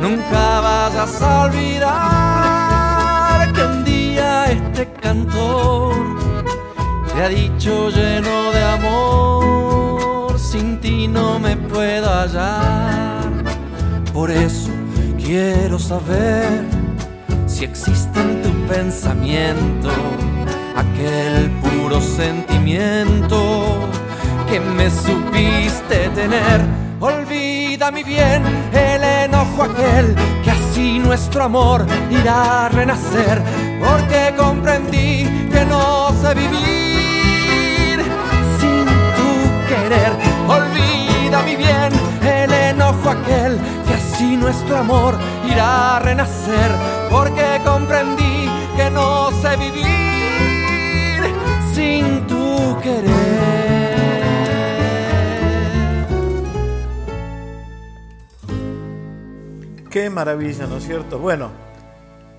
Nunca 0.00 0.60
vayas 0.60 1.22
a 1.22 1.42
olvidar 1.46 1.92
que 3.52 3.62
un 3.62 3.84
día 3.84 4.46
este 4.46 4.88
cantor 4.92 5.92
te 7.12 7.22
ha 7.22 7.28
dicho 7.28 7.90
lleno 7.90 8.52
de 8.52 8.62
amor, 8.62 10.38
sin 10.38 10.78
ti 10.80 11.08
no 11.08 11.40
me 11.40 11.56
puedo 11.56 12.08
hallar. 12.08 13.28
Por 14.12 14.30
eso 14.30 14.70
quiero 15.16 15.80
saber 15.80 16.64
si 17.46 17.64
existe 17.64 18.20
en 18.20 18.42
tu 18.42 18.50
pensamiento 18.72 19.90
aquel 20.76 21.50
puro 21.60 22.00
sentimiento 22.00 23.88
que 24.48 24.60
me 24.60 24.88
supiste 24.90 26.08
tener. 26.14 26.64
Olvida 27.00 27.47
mi 27.92 28.02
bien 28.02 28.42
el 28.72 29.02
enojo 29.02 29.62
aquel 29.62 30.14
que 30.44 30.50
así 30.50 30.98
nuestro 30.98 31.44
amor 31.44 31.86
irá 32.10 32.66
a 32.66 32.68
renacer, 32.68 33.40
porque 33.80 34.34
comprendí 34.36 35.24
que 35.50 35.64
no 35.64 36.10
sé 36.20 36.34
vivir 36.34 38.04
sin 38.58 38.84
tu 39.16 39.30
querer. 39.68 40.12
Olvida 40.48 41.42
mi 41.44 41.56
bien 41.56 41.92
el 42.22 42.52
enojo 42.52 43.10
aquel 43.10 43.58
que 43.86 43.94
así 43.94 44.36
nuestro 44.36 44.78
amor 44.78 45.16
irá 45.50 45.96
a 45.96 45.98
renacer, 46.00 46.70
porque 47.10 47.60
comprendí 47.64 48.50
que 48.76 48.90
no 48.90 49.30
sé 49.40 49.56
vivir 49.56 51.34
sin 51.72 52.26
tu 52.26 52.78
querer. 52.82 53.77
Qué 59.90 60.10
maravilla, 60.10 60.66
¿no 60.66 60.76
es 60.76 60.84
cierto? 60.84 61.18
Bueno, 61.18 61.50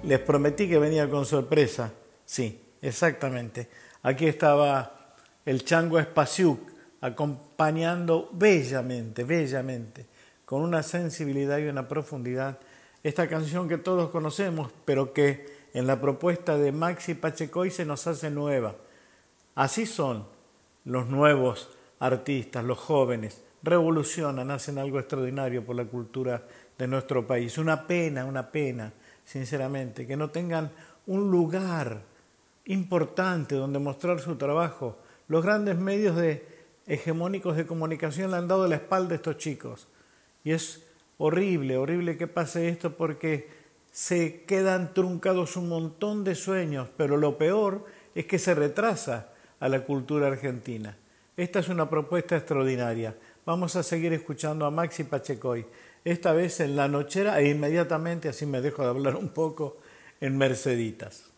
les 0.04 0.20
prometí 0.20 0.70
que 0.70 0.78
venía 0.78 1.10
con 1.10 1.26
sorpresa. 1.26 1.92
Sí, 2.24 2.62
exactamente. 2.80 3.68
Aquí 4.04 4.28
estaba 4.28 5.16
el 5.48 5.66
chango 5.66 5.98
Espasiuk 5.98 6.60
acompañando 7.02 8.30
bellamente, 8.34 9.24
bellamente, 9.24 10.06
con 10.46 10.62
una 10.62 10.84
sensibilidad 10.84 11.58
y 11.58 11.68
una 11.68 11.88
profundidad, 11.88 12.60
esta 13.02 13.28
canción 13.28 13.68
que 13.68 13.80
todos 13.80 14.12
conocemos, 14.12 14.72
pero 14.86 15.12
que 15.12 15.48
en 15.74 15.88
la 15.88 16.00
propuesta 16.00 16.56
de 16.56 16.72
Maxi 16.72 17.16
Pachecoy 17.16 17.72
se 17.72 17.84
nos 17.84 18.06
hace 18.06 18.30
nueva. 18.30 18.76
Así 19.56 19.88
son 19.88 20.28
los 20.86 21.08
nuevos 21.08 21.72
artistas, 22.00 22.64
los 22.64 22.78
jóvenes, 22.78 23.42
revolucionan, 23.64 24.52
hacen 24.52 24.78
algo 24.78 25.00
extraordinario 25.00 25.66
por 25.66 25.76
la 25.76 25.86
cultura 25.86 26.44
de 26.80 26.88
nuestro 26.88 27.28
país. 27.28 27.60
Una 27.60 27.86
pena, 27.86 28.26
una 28.26 28.52
pena, 28.52 28.92
sinceramente, 29.24 30.08
que 30.08 30.18
no 30.18 30.32
tengan 30.32 30.72
un 31.06 31.30
lugar 31.30 32.02
importante 32.66 33.56
donde 33.56 33.78
mostrar 33.78 34.20
su 34.20 34.38
trabajo. 34.38 34.98
Los 35.28 35.44
grandes 35.44 35.78
medios 35.78 36.16
de, 36.16 36.48
hegemónicos 36.88 37.56
de 37.56 37.68
comunicación 37.68 38.32
le 38.32 38.38
han 38.38 38.48
dado 38.48 38.68
la 38.68 38.78
espalda 38.78 39.14
a 39.14 39.18
estos 39.18 39.38
chicos. 39.38 39.88
Y 40.44 40.52
es 40.52 40.84
horrible, 41.18 41.78
horrible 41.78 42.18
que 42.18 42.28
pase 42.28 42.70
esto 42.70 42.96
porque 42.96 43.50
se 43.92 44.44
quedan 44.44 44.94
truncados 44.94 45.58
un 45.58 45.68
montón 45.68 46.24
de 46.24 46.34
sueños, 46.34 46.90
pero 46.96 47.18
lo 47.18 47.38
peor 47.38 47.86
es 48.16 48.26
que 48.26 48.40
se 48.40 48.56
retrasa 48.56 49.30
a 49.60 49.68
la 49.68 49.84
cultura 49.84 50.28
argentina. 50.28 50.98
Esta 51.36 51.60
es 51.60 51.70
una 51.70 51.90
propuesta 51.90 52.38
extraordinaria. 52.38 53.16
Vamos 53.46 53.76
a 53.76 53.84
seguir 53.84 54.14
escuchando 54.14 54.66
a 54.66 54.72
Maxi 54.72 55.04
Pachecoy 55.04 55.66
esta 56.06 56.34
vez 56.34 56.60
en 56.60 56.76
la 56.76 56.88
nochera 56.88 57.40
e 57.40 57.50
inmediatamente, 57.50 58.30
así 58.30 58.46
me 58.46 58.62
dejo 58.62 58.84
de 58.84 58.90
hablar 58.90 59.16
un 59.16 59.30
poco, 59.30 59.78
en 60.22 60.38
Merceditas. 60.38 61.29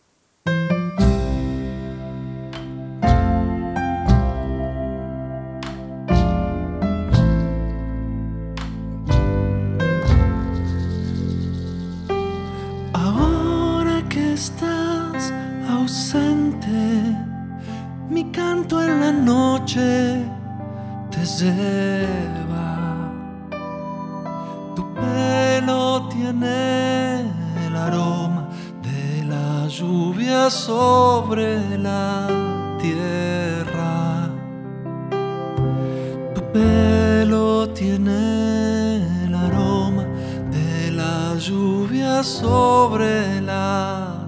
Lluvia 41.42 42.24
sobre 42.24 43.42
la 43.42 44.21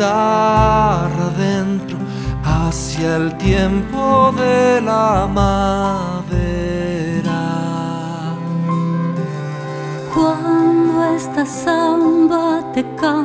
adentro 0.00 1.96
hacia 2.44 3.16
el 3.16 3.36
tiempo 3.38 4.32
de 4.36 4.80
la 4.80 5.26
madera. 5.26 6.22
Cuando 10.14 11.04
esta 11.16 11.44
samba 11.46 12.62
te 12.72 12.82
cante 12.96 13.23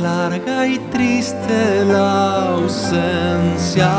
larga 0.00 0.66
y 0.66 0.78
triste 0.90 1.84
la 1.84 2.46
ausencia. 2.54 3.90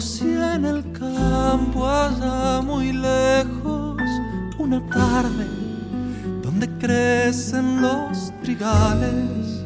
Conocí 0.00 0.32
en 0.32 0.64
el 0.64 0.82
campo 0.92 1.86
allá 1.86 2.62
muy 2.62 2.90
lejos, 2.90 4.00
una 4.58 4.80
tarde 4.88 5.46
donde 6.42 6.66
crecen 6.78 7.82
los 7.82 8.32
trigales, 8.42 9.62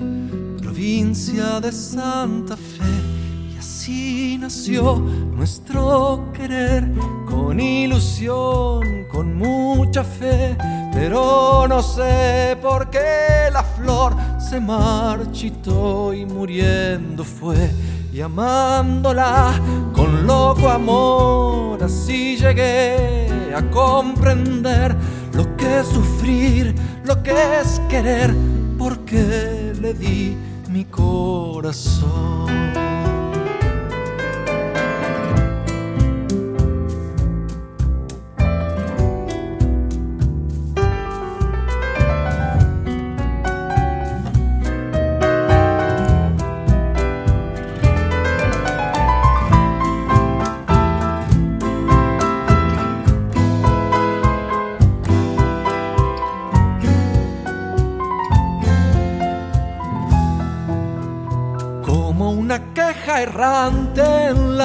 provincia 0.60 1.60
de 1.60 1.70
Santa 1.70 2.56
Fe. 2.56 3.54
Y 3.54 3.58
así 3.58 4.36
nació 4.40 4.96
nuestro 4.96 6.32
querer, 6.32 6.90
con 7.30 7.60
ilusión, 7.60 9.06
con 9.12 9.36
mucha 9.36 10.02
fe. 10.02 10.56
Pero 10.92 11.68
no 11.68 11.80
sé 11.80 12.58
por 12.60 12.90
qué 12.90 13.50
la 13.52 13.62
flor 13.62 14.16
se 14.40 14.58
marchitó 14.58 16.12
y 16.12 16.26
muriendo 16.26 17.22
fue. 17.22 17.70
Y 18.12 18.20
amándola 18.20 19.60
con 19.92 20.03
loco 20.44 20.68
amor, 20.68 21.82
así 21.82 22.36
llegué 22.36 23.26
a 23.56 23.62
comprender 23.70 24.94
lo 25.32 25.56
que 25.56 25.78
es 25.78 25.86
sufrir, 25.86 26.74
lo 27.06 27.22
que 27.22 27.32
es 27.60 27.80
querer, 27.88 28.34
porque 28.76 29.72
le 29.80 29.94
di 29.94 30.36
mi 30.68 30.84
corazón. 30.84 32.44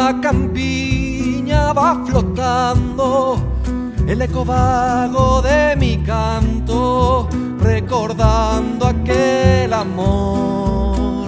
La 0.10 0.22
campiña 0.22 1.72
va 1.72 2.04
flotando 2.04 3.38
el 4.08 4.20
eco 4.20 4.44
vago 4.44 5.40
de 5.44 5.76
mi 5.76 5.98
canto, 5.98 7.30
recordando 7.60 8.88
aquel 8.88 9.72
amor. 9.72 11.28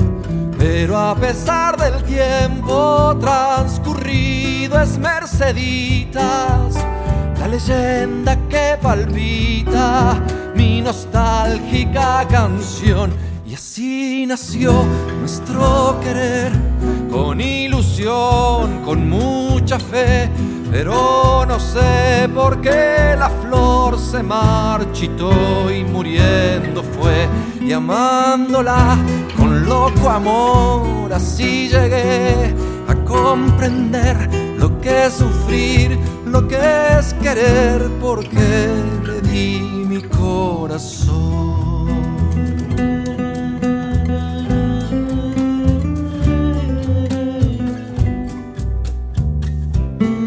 Pero 0.58 0.98
a 0.98 1.14
pesar 1.16 1.78
del 1.78 2.02
tiempo 2.06 3.16
transcurrido 3.22 4.82
es 4.82 4.98
Merceditas, 4.98 6.74
la 7.40 7.48
leyenda 7.48 8.36
que 8.50 8.80
palpita 8.82 10.20
mi 10.56 10.82
nostálgica 10.82 12.28
canción. 12.28 13.31
Y 13.52 13.54
así 13.54 14.26
nació 14.26 14.72
nuestro 15.20 16.00
querer, 16.02 16.54
con 17.12 17.42
ilusión, 17.42 18.82
con 18.86 19.10
mucha 19.10 19.78
fe, 19.78 20.30
pero 20.72 21.46
no 21.46 21.60
sé 21.60 22.30
por 22.34 22.62
qué 22.62 23.14
la 23.20 23.30
flor 23.30 24.00
se 24.00 24.24
marchitó 24.24 25.70
y 25.70 25.84
muriendo 25.84 26.82
fue, 26.82 27.28
y 27.60 27.74
amándola 27.74 28.98
con 29.36 29.66
loco 29.66 30.10
amor, 30.10 31.12
así 31.12 31.68
llegué 31.68 32.56
a 32.88 32.96
comprender 33.04 34.30
lo 34.58 34.80
que 34.80 35.08
es 35.08 35.14
sufrir, 35.16 36.00
lo 36.26 36.48
que 36.48 36.58
es 36.98 37.14
querer, 37.16 37.82
porque 38.00 38.70
le 39.04 39.20
di 39.30 39.60
mi 39.90 40.02
corazón. 40.04 41.71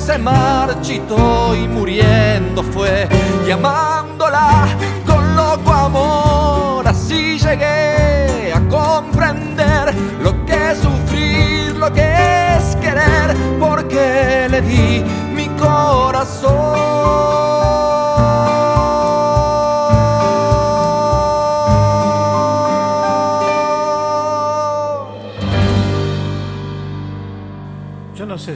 se 0.00 0.16
marchitó 0.16 1.54
y 1.54 1.68
muriendo 1.68 2.62
fue, 2.62 3.06
llamándola 3.46 4.66
con 5.06 5.36
loco 5.36 5.72
amor, 5.72 6.88
así 6.88 7.38
llegué 7.38 8.52
a 8.52 8.60
comprender 8.68 9.94
lo 10.22 10.44
que 10.46 10.72
es 10.72 10.78
sufrir, 10.78 11.76
lo 11.76 11.92
que 11.92 12.56
es 12.56 12.76
querer, 12.76 13.36
porque 13.58 14.48
le 14.50 14.62
di 14.62 15.04
mi 15.34 15.48
corazón. 15.58 17.49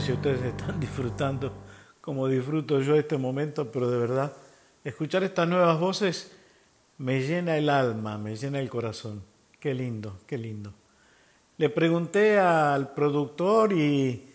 Si 0.05 0.11
ustedes 0.11 0.43
están 0.43 0.79
disfrutando 0.79 1.51
como 1.99 2.27
disfruto 2.27 2.79
yo 2.79 2.95
este 2.95 3.17
momento, 3.17 3.71
pero 3.71 3.89
de 3.89 3.97
verdad, 3.97 4.33
escuchar 4.83 5.23
estas 5.23 5.47
nuevas 5.47 5.79
voces 5.79 6.31
me 6.99 7.21
llena 7.21 7.57
el 7.57 7.69
alma, 7.69 8.19
me 8.19 8.35
llena 8.35 8.59
el 8.59 8.69
corazón. 8.69 9.23
Qué 9.59 9.73
lindo, 9.73 10.19
qué 10.27 10.37
lindo. 10.37 10.71
Le 11.57 11.69
pregunté 11.71 12.37
al 12.37 12.93
productor 12.93 13.73
y 13.73 14.29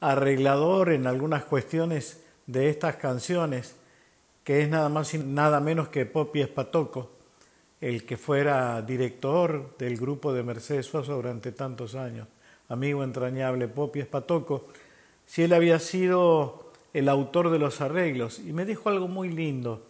arreglador 0.00 0.92
en 0.92 1.06
algunas 1.06 1.44
cuestiones 1.44 2.22
de 2.46 2.68
estas 2.68 2.96
canciones, 2.96 3.76
que 4.44 4.60
es 4.60 4.68
nada 4.68 4.90
más 4.90 5.14
y 5.14 5.18
nada 5.18 5.58
menos 5.58 5.88
que 5.88 6.04
Popi 6.04 6.42
Espatoco, 6.42 7.12
el 7.80 8.04
que 8.04 8.18
fuera 8.18 8.82
director 8.82 9.74
del 9.78 9.96
grupo 9.96 10.34
de 10.34 10.42
Mercedes 10.42 10.84
Sosa 10.84 11.14
durante 11.14 11.52
tantos 11.52 11.94
años, 11.94 12.28
amigo 12.68 13.02
entrañable 13.02 13.68
Popi 13.68 14.00
Espatoco, 14.00 14.66
si 15.26 15.42
él 15.42 15.52
había 15.52 15.78
sido 15.78 16.72
el 16.92 17.08
autor 17.08 17.50
de 17.50 17.58
los 17.58 17.80
arreglos 17.80 18.38
y 18.38 18.52
me 18.52 18.64
dijo 18.64 18.88
algo 18.88 19.08
muy 19.08 19.28
lindo. 19.28 19.84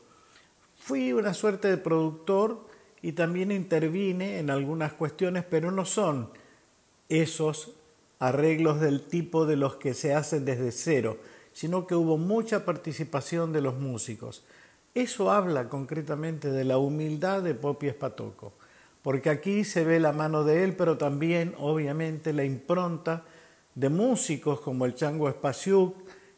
Fui 0.79 1.13
una 1.13 1.35
suerte 1.35 1.69
de 1.69 1.77
productor 1.77 2.67
y 3.03 3.13
también 3.13 3.53
intervine 3.53 4.39
en 4.39 4.51
algunas 4.51 4.93
cuestiones, 4.95 5.45
pero 5.49 5.71
no 5.71 5.85
son 5.85 6.31
esos 7.09 7.73
arreglos 8.19 8.81
del 8.81 9.03
tipo 9.03 9.45
de 9.45 9.57
los 9.57 9.77
que 9.77 9.93
se 9.93 10.15
hacen 10.15 10.45
desde 10.45 10.73
cero, 10.73 11.19
sino 11.53 11.87
que 11.87 11.95
hubo 11.95 12.17
mucha 12.17 12.65
participación 12.65 13.53
de 13.53 13.61
los 13.61 13.79
músicos. 13.79 14.43
Eso 14.95 15.31
habla 15.31 15.69
concretamente 15.69 16.51
de 16.51 16.65
la 16.65 16.79
humildad 16.79 17.43
de 17.43 17.55
Popi 17.55 17.89
Espatoco, 17.89 18.53
porque 19.03 19.29
aquí 19.29 19.65
se 19.65 19.85
ve 19.85 20.01
la 20.01 20.13
mano 20.13 20.45
de 20.45 20.65
él, 20.65 20.75
pero 20.77 20.97
también, 20.97 21.55
obviamente, 21.59 22.33
la 22.33 22.45
impronta 22.45 23.25
de 23.75 23.89
músicos 23.89 24.61
como 24.61 24.87
el 24.87 24.95
Chango 24.95 25.29
Espasiuk, 25.29 25.97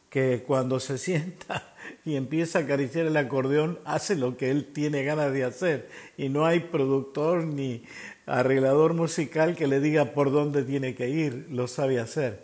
que 0.09 0.43
cuando 0.45 0.79
se 0.79 0.97
sienta 0.97 1.75
y 2.05 2.15
empieza 2.15 2.59
a 2.59 2.61
acariciar 2.63 3.05
el 3.05 3.17
acordeón 3.17 3.79
hace 3.85 4.15
lo 4.15 4.37
que 4.37 4.49
él 4.49 4.71
tiene 4.73 5.03
ganas 5.03 5.31
de 5.33 5.43
hacer 5.43 5.89
y 6.17 6.29
no 6.29 6.45
hay 6.45 6.61
productor 6.61 7.45
ni 7.45 7.83
arreglador 8.25 8.93
musical 8.93 9.55
que 9.55 9.67
le 9.67 9.79
diga 9.79 10.13
por 10.13 10.31
dónde 10.31 10.63
tiene 10.63 10.95
que 10.95 11.09
ir, 11.09 11.47
lo 11.49 11.67
sabe 11.67 11.99
hacer. 11.99 12.43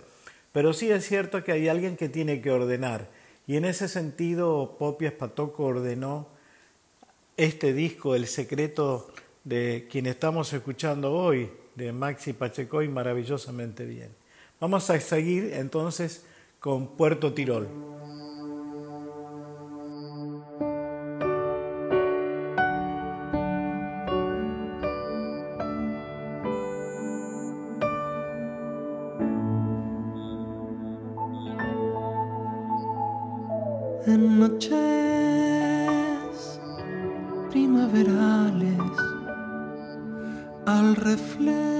Pero 0.52 0.74
sí 0.74 0.92
es 0.92 1.06
cierto 1.08 1.44
que 1.44 1.52
hay 1.52 1.68
alguien 1.68 1.98
que 1.98 2.10
tiene 2.10 2.42
que 2.42 2.52
ordenar 2.52 3.10
y 3.48 3.58
en 3.58 3.66
ese 3.66 3.88
sentido 3.88 4.76
Popi 4.78 5.06
Espatoco 5.06 5.66
ordenó 5.66 6.28
este 7.36 7.74
disco, 7.74 8.16
El 8.16 8.28
secreto 8.28 9.12
de 9.44 9.88
quien 9.90 10.06
estamos 10.06 10.54
escuchando 10.54 11.12
hoy, 11.12 11.50
de 11.76 11.92
Maxi 11.92 12.34
Pacheco 12.34 12.84
y 12.84 12.88
maravillosamente 12.88 13.86
bien. 13.86 14.23
Vamos 14.64 14.90
a 14.90 14.98
seguir 14.98 15.52
entonces 15.56 16.24
con 16.62 16.96
Puerto 16.96 17.34
Tirol. 17.34 17.68
En 34.08 34.40
noches 34.40 34.72
primaverales 37.52 38.80
al 40.66 40.96
reflejo 40.96 41.74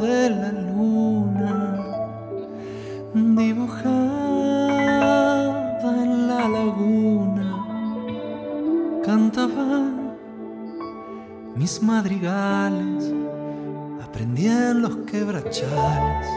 de 0.00 0.30
la 0.30 0.52
mis 11.64 11.80
madrigales, 11.82 13.10
aprendí 14.04 14.46
en 14.46 14.82
los 14.82 14.96
quebrachales, 15.10 16.28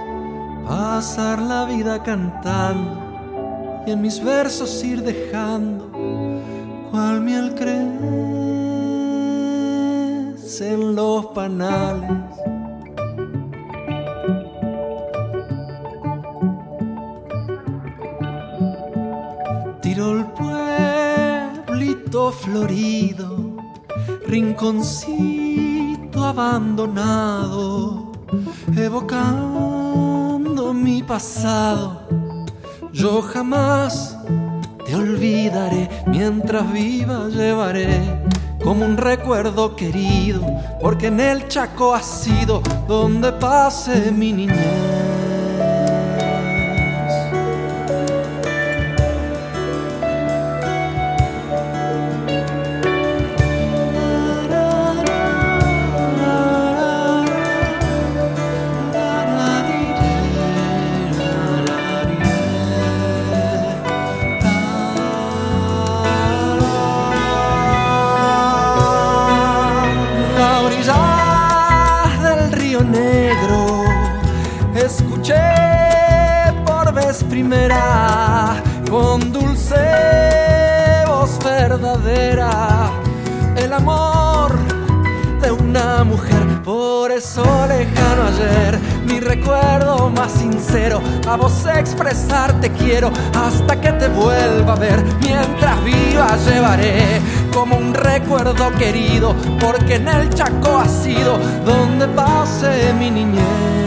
pasar 0.66 1.42
la 1.42 1.66
vida 1.66 2.02
cantando 2.02 3.84
y 3.86 3.92
en 3.92 4.00
mis 4.02 4.24
versos 4.24 4.82
ir 4.86 5.04
dejando 5.04 5.92
cual 6.90 7.20
miel 7.20 7.54
crece 7.56 7.84
en 10.62 10.96
los 10.96 11.26
panales. 11.36 12.27
Rinconcito 24.58 26.24
abandonado, 26.24 28.12
evocando 28.76 30.74
mi 30.74 31.04
pasado. 31.04 32.02
Yo 32.92 33.22
jamás 33.22 34.18
te 34.84 34.96
olvidaré, 34.96 35.88
mientras 36.08 36.74
viva 36.74 37.28
llevaré 37.28 38.02
como 38.64 38.84
un 38.84 38.98
recuerdo 38.98 39.76
querido, 39.76 40.42
porque 40.82 41.08
en 41.08 41.20
el 41.20 41.48
Chaco 41.48 41.94
ha 41.94 42.02
sido 42.02 42.64
donde 42.88 43.32
pase 43.34 44.12
mi 44.12 44.34
niñez. 44.34 45.07
Amor 83.78 84.52
de 85.42 85.52
un 85.52 85.68
una 85.78 86.04
mujer, 86.04 86.62
por 86.64 87.12
eso 87.12 87.44
lejano 87.68 88.24
ayer, 88.24 88.80
mi 89.06 89.20
recuerdo 89.20 90.10
más 90.10 90.32
sincero, 90.32 91.02
a 91.28 91.36
vos 91.36 91.66
expresarte 91.66 92.72
quiero 92.72 93.12
hasta 93.36 93.80
que 93.80 93.92
te 93.92 94.08
vuelva 94.08 94.74
a 94.74 94.76
ver, 94.78 95.04
mientras 95.22 95.84
viva 95.84 96.36
llevaré 96.50 97.22
como 97.54 97.78
un 97.78 97.94
recuerdo 97.94 98.72
querido, 98.78 99.36
porque 99.60 99.96
en 99.96 100.08
el 100.08 100.30
Chaco 100.30 100.80
ha 100.80 100.88
sido 100.88 101.38
donde 101.66 102.08
pase 102.08 102.94
mi 102.98 103.12
niñez. 103.12 103.87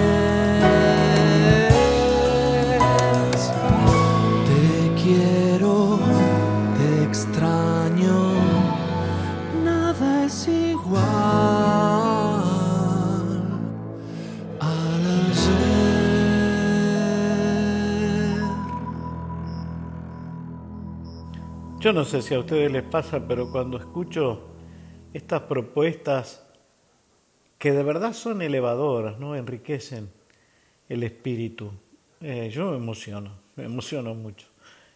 Yo 21.91 21.95
no 21.95 22.05
sé 22.05 22.23
si 22.23 22.35
a 22.35 22.39
ustedes 22.39 22.71
les 22.71 22.85
pasa, 22.85 23.27
pero 23.27 23.51
cuando 23.51 23.77
escucho 23.77 24.43
estas 25.13 25.43
propuestas 25.43 26.41
que 27.59 27.73
de 27.73 27.83
verdad 27.83 28.13
son 28.13 28.43
elevadoras, 28.43 29.19
¿no? 29.19 29.35
enriquecen 29.35 30.09
el 30.89 31.03
espíritu, 31.03 31.73
eh, 32.21 32.49
yo 32.49 32.71
me 32.71 32.77
emociono, 32.77 33.33
me 33.57 33.65
emociono 33.65 34.15
mucho. 34.15 34.47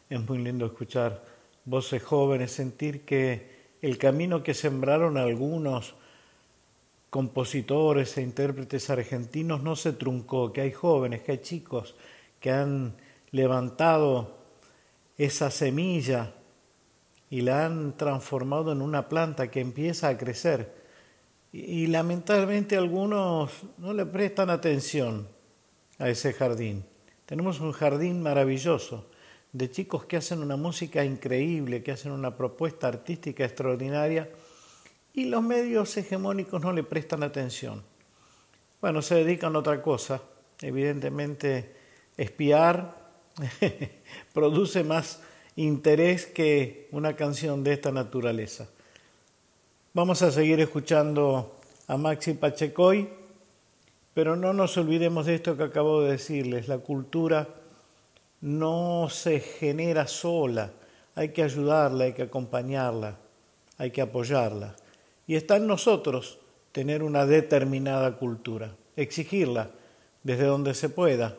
Es 0.09 0.21
muy 0.21 0.39
lindo 0.39 0.67
escuchar 0.67 1.25
voces 1.65 2.01
jóvenes, 2.01 2.53
sentir 2.53 3.05
que 3.05 3.73
el 3.83 3.99
camino 3.99 4.45
que 4.45 4.55
sembraron 4.55 5.17
algunos 5.17 5.97
compositores 7.11 8.17
e 8.19 8.23
intérpretes 8.23 8.89
argentinos 8.89 9.65
no 9.65 9.75
se 9.75 9.95
truncó, 9.95 10.53
que 10.53 10.61
hay 10.61 10.71
jóvenes, 10.71 11.23
que 11.23 11.33
hay 11.33 11.39
chicos 11.39 11.97
que 12.39 12.53
han 12.53 12.95
levantado 13.33 14.37
esa 15.19 15.51
semilla 15.51 16.35
y 17.35 17.41
la 17.41 17.67
han 17.67 17.97
transformado 17.97 18.71
en 18.71 18.81
una 18.81 19.09
planta 19.09 19.51
que 19.51 19.61
empieza 19.61 20.07
a 20.07 20.17
crecer. 20.17 20.73
Y, 21.51 21.89
lamentablemente 21.89 22.77
algunos 22.77 23.51
no 23.77 23.93
le 23.93 24.07
prestan 24.07 24.51
atención 24.51 25.27
a 25.99 26.09
ese 26.09 26.33
jardín. 26.33 26.85
Tenemos 27.27 27.59
un 27.59 27.73
jardín 27.73 28.23
maravilloso 28.23 29.11
de 29.51 29.69
chicos 29.69 30.05
que 30.05 30.19
hacen 30.19 30.43
una 30.43 30.57
música 30.57 31.05
increíble, 31.05 31.83
que 31.83 31.91
hacen 31.91 32.13
una 32.13 32.37
propuesta 32.37 32.87
artística 32.87 33.45
extraordinaria 33.45 34.31
y 35.13 35.25
los 35.25 35.43
medios 35.43 35.97
hegemónicos 35.97 36.63
no 36.63 36.73
le 36.73 36.85
prestan 36.85 37.25
atención. 37.25 37.83
Bueno, 38.81 39.03
se 39.03 39.17
dedican 39.17 39.57
a 39.57 39.59
otra 39.59 39.83
cosa. 39.83 40.23
Evidentemente, 40.61 41.75
espiar 42.17 42.95
produce 44.33 44.85
más 44.85 45.21
interés 45.57 46.27
que 46.27 46.89
una 46.91 47.15
canción 47.15 47.63
de 47.63 47.73
esta 47.75 47.93
naturaleza. 47.93 48.69
Vamos 49.93 50.23
a 50.23 50.33
seguir 50.33 50.61
escuchando 50.61 51.59
a 51.87 51.97
Maxi 51.97 52.35
Pachecoy, 52.35 53.09
pero 54.13 54.37
no 54.37 54.53
nos 54.53 54.77
olvidemos 54.77 55.27
de 55.27 55.37
esto 55.37 55.57
que 55.57 55.65
acabo 55.65 56.03
de 56.03 56.13
decirles, 56.13 56.69
la 56.69 56.79
cultura 56.79 57.49
no 58.41 59.09
se 59.11 59.41
genera 59.41 60.07
sola, 60.07 60.73
hay 61.15 61.31
que 61.31 61.43
ayudarla, 61.43 62.05
hay 62.05 62.13
que 62.13 62.23
acompañarla, 62.23 63.17
hay 63.79 63.91
que 63.91 64.03
apoyarla. 64.03 64.75
Y 65.27 65.37
está 65.37 65.57
en 65.57 65.67
nosotros 65.67 66.39
tener 66.73 67.03
una 67.03 67.25
determinada 67.25 68.17
cultura, 68.17 68.75
exigirla 68.97 69.71
desde 70.23 70.45
donde 70.45 70.75
se 70.75 70.89
pueda, 70.89 71.37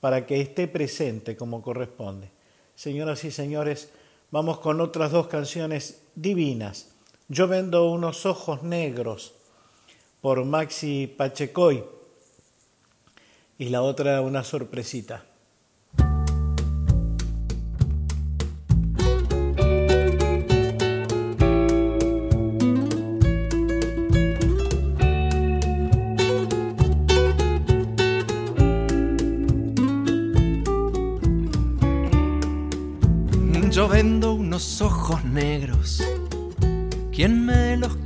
para 0.00 0.26
que 0.26 0.40
esté 0.40 0.66
presente 0.68 1.36
como 1.36 1.62
corresponde. 1.62 2.33
Señoras 2.74 3.24
y 3.24 3.30
señores, 3.30 3.90
vamos 4.30 4.58
con 4.58 4.80
otras 4.80 5.12
dos 5.12 5.28
canciones 5.28 6.02
divinas. 6.14 6.88
Yo 7.28 7.46
vendo 7.46 7.90
unos 7.90 8.26
ojos 8.26 8.62
negros 8.62 9.34
por 10.20 10.44
Maxi 10.44 11.06
Pachecoy 11.06 11.84
y 13.58 13.68
la 13.68 13.82
otra 13.82 14.20
una 14.20 14.42
sorpresita. 14.42 15.24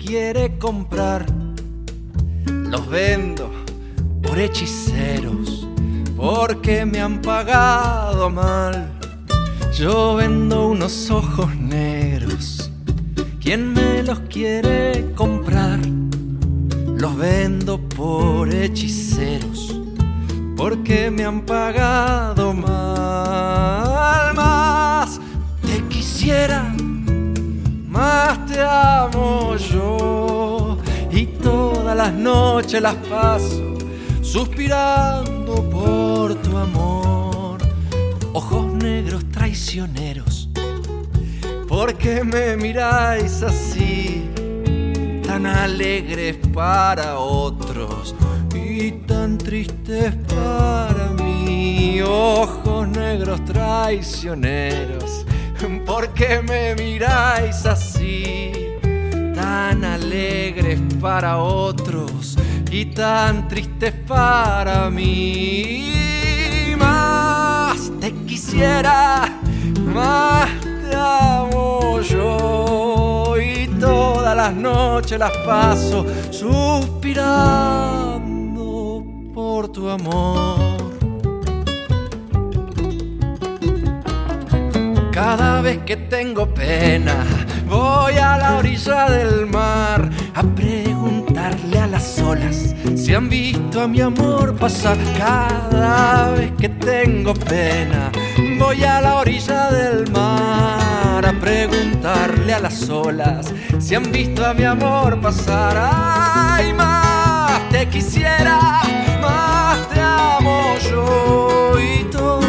Quiere 0.09 0.57
comprar? 0.57 1.27
Los 2.47 2.89
vendo 2.89 3.51
por 4.23 4.39
hechiceros, 4.39 5.69
porque 6.17 6.87
me 6.87 6.99
han 6.99 7.21
pagado 7.21 8.31
mal. 8.31 8.91
Yo 9.75 10.15
vendo 10.15 10.69
unos 10.69 11.11
ojos 11.11 11.55
negros. 11.57 12.71
¿Quién 13.39 13.75
me 13.75 14.03
los 14.03 14.21
quiere 14.21 15.13
comprar? 15.15 15.79
Los 16.97 17.15
vendo 17.19 17.79
por 17.79 18.49
hechiceros, 18.51 19.79
porque 20.57 21.11
me 21.11 21.27
han 21.27 21.43
pagado 21.43 22.55
mal. 22.55 24.35
Más 24.35 25.21
más 27.91 28.47
te 28.47 28.61
amo 28.61 29.18
Y 31.11 31.27
todas 31.43 31.97
las 31.97 32.13
noches 32.13 32.81
las 32.81 32.95
paso 32.95 33.75
suspirando 34.23 35.69
por 35.71 36.35
tu 36.37 36.57
amor. 36.57 37.59
Ojos 38.33 38.73
negros 38.75 39.25
traicioneros, 39.31 40.49
¿por 41.67 41.95
qué 41.95 42.23
me 42.23 42.57
miráis 42.57 43.43
así? 43.43 44.31
Tan 45.27 45.47
alegres 45.47 46.37
para 46.55 47.19
otros 47.19 48.15
y 48.55 48.93
tan 48.93 49.39
tristes 49.39 50.15
para 50.29 51.11
mí. 51.23 52.01
Ojos 52.03 52.89
negros 52.89 53.45
traicioneros 53.45 55.25
¿Por 55.85 56.15
qué 56.15 56.41
me 56.41 56.75
miráis 56.77 57.67
así? 57.67 58.58
Tan 59.49 59.81
alegres 59.83 60.79
para 61.01 61.39
otros 61.39 62.37
y 62.71 62.85
tan 62.85 63.49
tristes 63.49 63.95
para 64.07 64.91
mí. 64.91 65.91
Más 66.79 67.91
te 67.99 68.13
quisiera, 68.27 69.41
más 69.87 70.51
te 70.61 70.95
amo 70.95 71.99
yo. 72.03 73.37
Y 73.41 73.69
todas 73.81 74.37
las 74.37 74.53
noches 74.53 75.19
las 75.19 75.35
paso 75.39 76.05
suspirando 76.31 79.03
por 79.33 79.73
tu 79.73 79.89
amor. 79.89 80.77
Cada 85.11 85.63
vez 85.63 85.79
que 85.87 85.97
tengo 85.97 86.53
pena, 86.53 87.38
voy 87.69 88.15
a 88.15 88.39
la 88.39 88.57
orilla 88.57 89.11
del 89.11 89.47
mar 89.47 90.09
a 90.35 90.43
preguntarle 90.43 91.79
a 91.79 91.87
las 91.87 92.19
olas 92.21 92.75
si 92.97 93.15
han 93.15 93.29
visto 93.29 93.83
a 93.83 93.89
mi 93.89 94.01
amor 94.01 94.57
pasar. 94.57 94.97
Cada 95.17 96.31
vez 96.33 96.53
que 96.59 96.69
tengo 96.69 97.35
pena, 97.35 98.11
voy 98.59 98.85
a 98.85 99.01
la 99.01 99.17
orilla 99.17 99.71
del 99.71 100.11
mar 100.11 101.27
a 101.27 101.33
preguntarle 101.41 102.55
a 102.55 102.61
las 102.61 102.89
olas 102.89 103.53
si 103.79 103.95
han 103.95 104.11
visto 104.11 104.45
a 104.45 104.55
mi 104.55 104.65
amor 104.65 105.21
pasar. 105.21 105.77
Ay, 105.77 106.73
más 106.73 107.69
te 107.71 107.87
quisiera, 107.89 108.81
más 109.21 109.89
te 109.89 110.01
amo 110.01 110.75
yo 110.91 111.79
y 111.79 112.05
las 112.05 112.48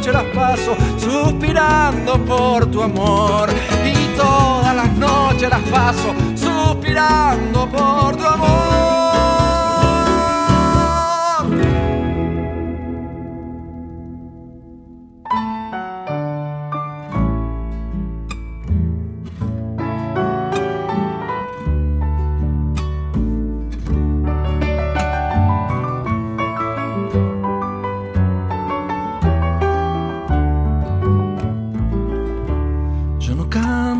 noches 0.00 0.14
las 0.14 0.34
paso 0.34 0.76
suspirando 0.96 2.24
por 2.24 2.64
tu 2.70 2.82
amor 2.82 3.50
y 3.84 4.16
todas 4.16 4.74
las 4.74 4.90
noches 4.92 5.50
las 5.50 5.60
paso 5.64 6.14
suspirando 6.34 7.68
por 7.68 8.16
tu 8.16 8.24
amor. 8.24 9.09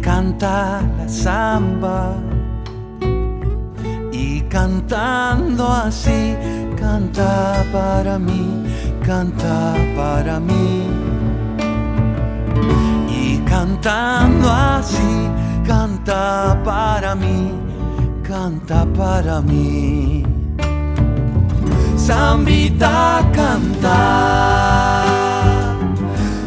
canta 0.00 0.82
la 0.98 1.08
samba. 1.08 2.14
Y 4.12 4.42
cantando 4.42 5.68
así, 5.68 6.36
canta 6.76 7.64
para 7.72 8.18
mí, 8.18 8.64
canta 9.04 9.74
para 9.96 10.38
mí. 10.38 10.86
Y 13.08 13.38
cantando 13.38 14.50
así, 14.50 15.28
canta 15.66 16.60
para 16.64 17.14
mí, 17.14 17.52
canta 18.22 18.86
para 18.96 19.40
mí. 19.40 20.24
Zambita 21.96 23.22
canta, 23.32 25.04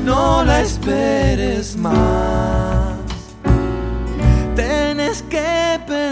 no 0.03 0.43
la 0.43 0.61
esperes 0.61 1.77
más. 1.77 2.54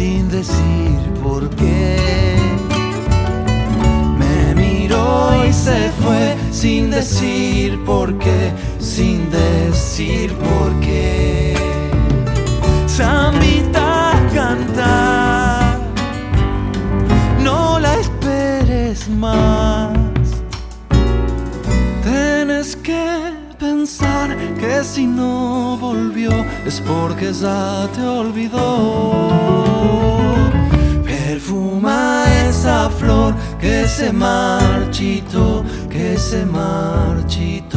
Sin 0.00 0.30
decir 0.30 0.98
por 1.22 1.50
qué. 1.56 1.98
Me 4.18 4.54
miró 4.54 5.44
y 5.46 5.52
se 5.52 5.90
fue 6.00 6.36
sin 6.50 6.90
decir 6.90 7.78
por 7.84 8.16
qué, 8.18 8.50
sin 8.78 9.30
decir 9.30 10.32
por 10.48 10.70
qué. 10.80 11.54
Zambita 12.88 14.12
cantar, 14.34 15.80
no 17.44 17.78
la 17.78 17.92
esperes 17.96 19.06
más. 19.06 19.59
Es 26.66 26.80
porque 26.80 27.32
ya 27.32 27.88
te 27.94 28.02
olvidó. 28.02 29.28
Perfuma 31.04 32.24
esa 32.48 32.90
flor 32.90 33.34
que 33.60 33.86
se 33.86 34.12
marchitó, 34.12 35.64
que 35.88 36.18
se 36.18 36.44
marchitó. 36.44 37.69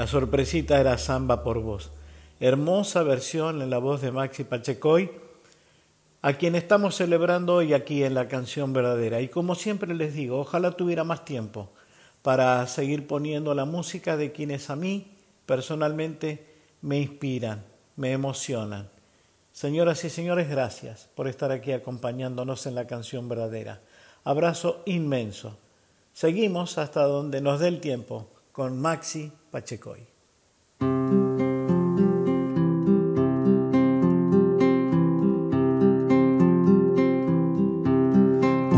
La 0.00 0.06
sorpresita 0.06 0.80
era 0.80 0.96
Samba 0.96 1.42
por 1.42 1.60
vos. 1.60 1.90
Hermosa 2.40 3.02
versión 3.02 3.60
en 3.60 3.68
la 3.68 3.76
voz 3.76 4.00
de 4.00 4.10
Maxi 4.10 4.44
Pachecoy, 4.44 5.10
a 6.22 6.32
quien 6.32 6.54
estamos 6.54 6.94
celebrando 6.94 7.56
hoy 7.56 7.74
aquí 7.74 8.02
en 8.02 8.14
la 8.14 8.26
canción 8.26 8.72
verdadera. 8.72 9.20
Y 9.20 9.28
como 9.28 9.54
siempre 9.54 9.94
les 9.94 10.14
digo, 10.14 10.40
ojalá 10.40 10.70
tuviera 10.70 11.04
más 11.04 11.26
tiempo 11.26 11.68
para 12.22 12.66
seguir 12.66 13.06
poniendo 13.06 13.52
la 13.52 13.66
música 13.66 14.16
de 14.16 14.32
quienes 14.32 14.70
a 14.70 14.76
mí 14.76 15.18
personalmente 15.44 16.46
me 16.80 16.98
inspiran, 16.98 17.62
me 17.96 18.12
emocionan. 18.12 18.88
Señoras 19.52 20.02
y 20.04 20.08
señores, 20.08 20.48
gracias 20.48 21.10
por 21.14 21.28
estar 21.28 21.52
aquí 21.52 21.72
acompañándonos 21.72 22.64
en 22.64 22.74
la 22.74 22.86
canción 22.86 23.28
verdadera. 23.28 23.82
Abrazo 24.24 24.80
inmenso. 24.86 25.58
Seguimos 26.14 26.78
hasta 26.78 27.02
donde 27.02 27.42
nos 27.42 27.60
dé 27.60 27.68
el 27.68 27.80
tiempo 27.80 28.30
con 28.52 28.80
Maxi 28.80 29.30
Pachecoy. 29.50 30.06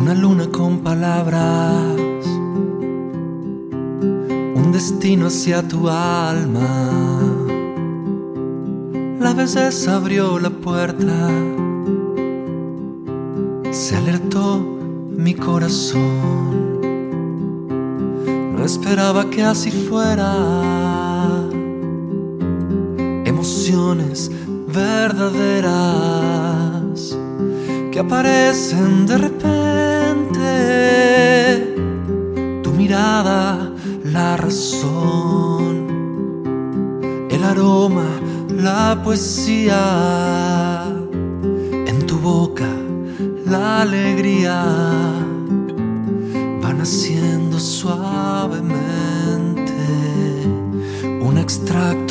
Una 0.00 0.14
luna 0.14 0.48
con 0.50 0.80
palabras, 0.80 1.96
un 4.54 4.70
destino 4.72 5.26
hacia 5.26 5.66
tu 5.66 5.88
alma. 5.88 7.20
La 9.20 9.32
belleza 9.32 9.96
abrió 9.96 10.38
la 10.38 10.50
puerta, 10.50 11.28
se 13.70 13.96
alertó 13.96 14.58
mi 14.58 15.34
corazón. 15.34 16.71
Esperaba 18.74 19.28
que 19.28 19.42
así 19.42 19.70
fuera. 19.70 20.32
Emociones 23.26 24.30
verdaderas 24.66 25.68
que 27.90 27.98
aparecen 28.00 29.06
de 29.06 29.18
repente. 29.18 30.46
Tu 32.62 32.70
mirada, 32.72 33.70
la 34.04 34.38
razón, 34.38 35.74
el 37.30 37.44
aroma, 37.44 38.08
la 38.48 38.98
poesía, 39.04 39.84
en 41.90 42.06
tu 42.06 42.18
boca, 42.18 42.70
la 43.44 43.82
alegría, 43.82 44.64
van 46.62 46.80
haciendo 46.80 47.41
suavemente 47.62 49.62
un 51.20 51.38
extracto 51.38 52.01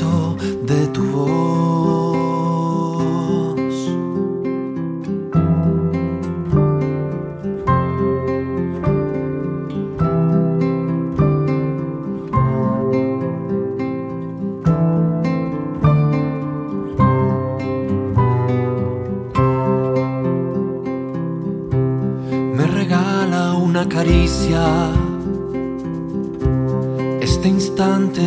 Este 27.21 27.47
instante 27.47 28.21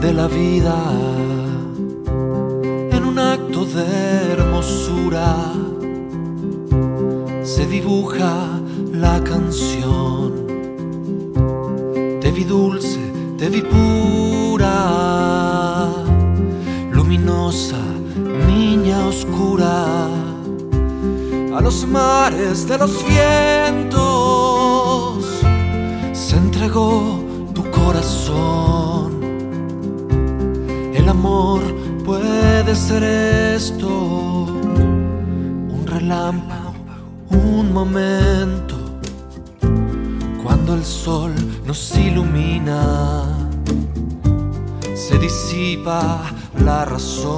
de 0.00 0.12
la 0.12 0.28
vida 0.28 0.76
en 2.92 3.04
un 3.04 3.18
acto 3.18 3.64
de 3.64 3.84
hermosura 4.32 5.52
se 7.42 7.66
dibuja 7.66 8.60
la 8.92 9.20
canción. 9.24 10.46
Te 12.20 12.30
vi 12.30 12.44
dulce, 12.44 13.00
te 13.38 13.48
vi 13.48 13.62
pura, 13.62 14.68
luminosa, 16.92 17.82
niña 18.46 19.04
oscura, 19.04 20.06
a 21.56 21.60
los 21.60 21.84
mares 21.88 22.68
de 22.68 22.78
los 22.78 23.04
vientos 23.04 23.82
se 26.12 26.36
entregó 26.36 27.11
ser 32.74 33.04
esto, 33.04 33.88
un 33.88 35.84
relámpago, 35.86 36.74
un 37.30 37.72
momento, 37.72 38.76
cuando 40.42 40.74
el 40.74 40.84
sol 40.84 41.32
nos 41.66 41.96
ilumina, 41.96 43.24
se 44.94 45.18
disipa 45.18 46.20
la 46.64 46.84
razón. 46.84 47.32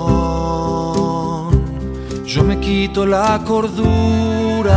Yo 2.24 2.42
me 2.44 2.58
quito 2.60 3.06
la 3.06 3.40
cordura, 3.44 4.70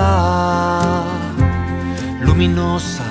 luminosa, 2.22 3.04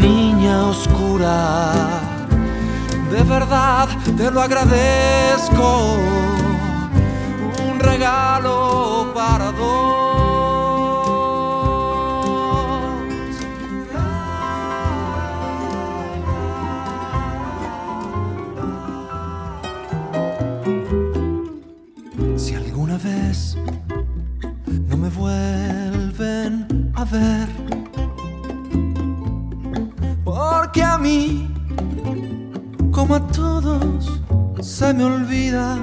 niña 0.00 0.66
oscura 0.66 2.06
de 3.10 3.22
verdad 3.22 3.88
te 4.16 4.30
lo 4.30 4.42
agradezco. 4.42 5.96
Regalo 7.88 9.12
para 9.14 9.52
dos. 9.52 10.06
Si 22.36 22.54
alguna 22.54 22.98
vez 22.98 23.56
no 24.88 24.96
me 24.96 25.08
vuelven 25.08 26.92
a 26.94 27.04
ver, 27.04 27.48
porque 30.24 30.82
a 30.82 30.98
mí 30.98 31.48
como 32.90 33.14
a 33.14 33.20
todos 33.28 34.20
se 34.60 34.92
me 34.92 35.04
olvida. 35.04 35.78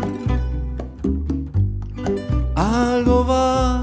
Algo 2.73 3.23
va 3.23 3.82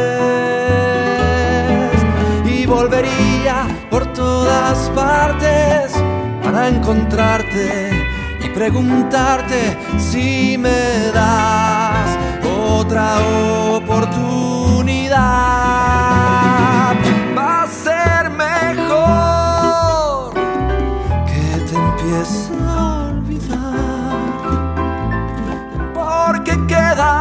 todas 4.36 4.90
partes 4.90 5.94
para 6.44 6.68
encontrarte 6.68 7.68
y 8.44 8.50
preguntarte 8.50 9.78
si 9.98 10.58
me 10.58 11.12
das 11.14 12.08
otra 12.78 13.08
oportunidad. 13.80 15.16
Va 17.38 17.64
a 17.64 17.68
ser 17.68 18.30
mejor 18.48 20.34
que 21.30 21.46
te 21.68 21.76
empieces 21.86 22.52
a 22.68 23.10
olvidar 23.10 24.18
porque 25.94 26.54
queda 26.68 27.16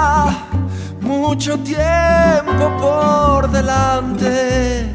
mucho 1.01 1.53
tiempo 1.59 2.65
por 2.81 3.51
delante. 3.51 4.94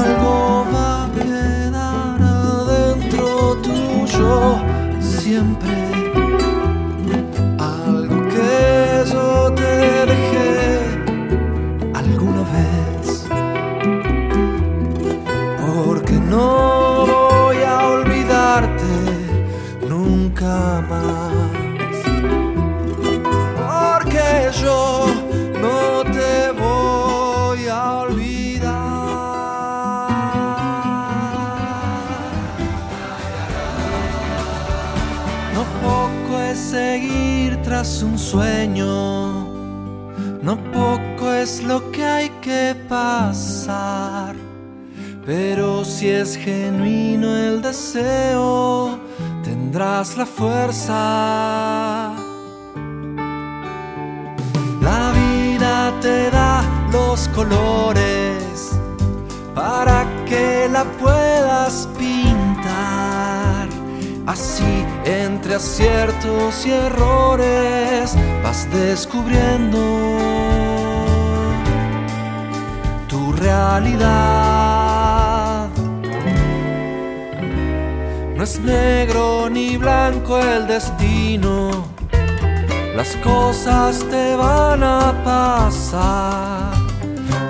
Algo 0.00 0.64
va 0.72 1.04
a 1.04 1.10
quedar 1.12 2.22
adentro 2.22 3.56
tuyo 3.62 4.58
siempre. 5.00 5.81
Un 37.82 38.16
sueño, 38.16 39.44
no 40.40 40.56
poco 40.72 41.32
es 41.32 41.64
lo 41.64 41.90
que 41.90 42.04
hay 42.04 42.28
que 42.40 42.76
pasar. 42.88 44.36
Pero 45.26 45.84
si 45.84 46.08
es 46.08 46.36
genuino 46.36 47.36
el 47.36 47.60
deseo, 47.60 49.00
tendrás 49.42 50.16
la 50.16 50.26
fuerza. 50.26 52.12
La 54.80 55.12
vida 55.20 55.92
te 56.00 56.30
da 56.30 56.62
los 56.92 57.26
colores 57.34 58.78
para 59.56 60.06
que 60.26 60.68
la 60.70 60.84
puedas 60.84 61.88
pintar. 61.98 62.41
Así 64.32 64.86
entre 65.04 65.56
aciertos 65.56 66.64
y 66.64 66.70
errores 66.70 68.16
vas 68.42 68.66
descubriendo 68.72 69.78
tu 73.08 73.32
realidad. 73.32 74.08
No 78.34 78.42
es 78.42 78.58
negro 78.60 79.50
ni 79.50 79.76
blanco 79.76 80.38
el 80.38 80.66
destino, 80.66 81.88
las 82.96 83.14
cosas 83.16 84.02
te 84.08 84.34
van 84.34 84.82
a 84.82 85.12
pasar. 85.22 86.81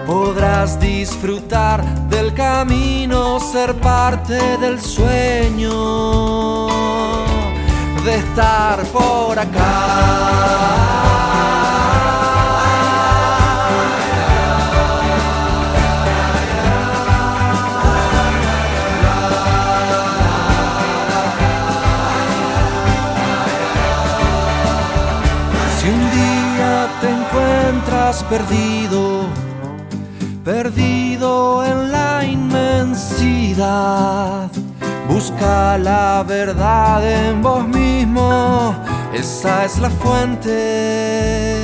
Podrás 0.06 0.78
disfrutar 0.80 1.84
del 2.08 2.34
camino, 2.34 3.38
ser 3.40 3.74
parte 3.76 4.58
del 4.58 4.80
sueño 4.80 6.66
de 8.04 8.16
estar 8.16 8.82
por 8.86 9.38
acá. 9.38 11.02
Si 25.78 25.88
un 25.88 26.10
día 26.10 26.88
te 27.00 27.08
encuentras 27.08 28.24
perdido, 28.24 29.21
perdido 30.44 31.64
en 31.64 31.92
la 31.92 32.24
inmensidad, 32.24 33.70
busca 35.08 35.78
la 35.78 36.24
verdad 36.26 37.08
en 37.08 37.40
vos 37.42 37.66
mismo, 37.68 38.74
esa 39.12 39.64
es 39.64 39.78
la 39.78 39.88
fuente. 39.90 41.56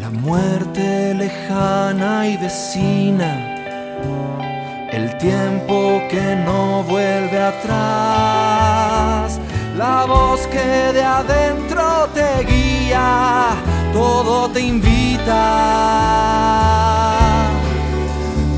La 0.00 0.10
muerte 0.10 1.14
lejana 1.14 2.28
y 2.28 2.36
vecina, 2.36 3.56
el 4.92 5.18
tiempo 5.18 6.00
que 6.10 6.36
no 6.46 6.84
vuelve 6.84 7.42
atrás 7.42 8.97
la 9.78 10.04
voz 10.06 10.46
que 10.48 10.92
de 10.92 11.02
adentro 11.04 12.08
te 12.12 12.44
guía, 12.44 13.50
todo 13.92 14.50
te 14.50 14.60
invita 14.60 15.38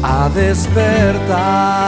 a 0.02 0.30
despertar. 0.34 1.80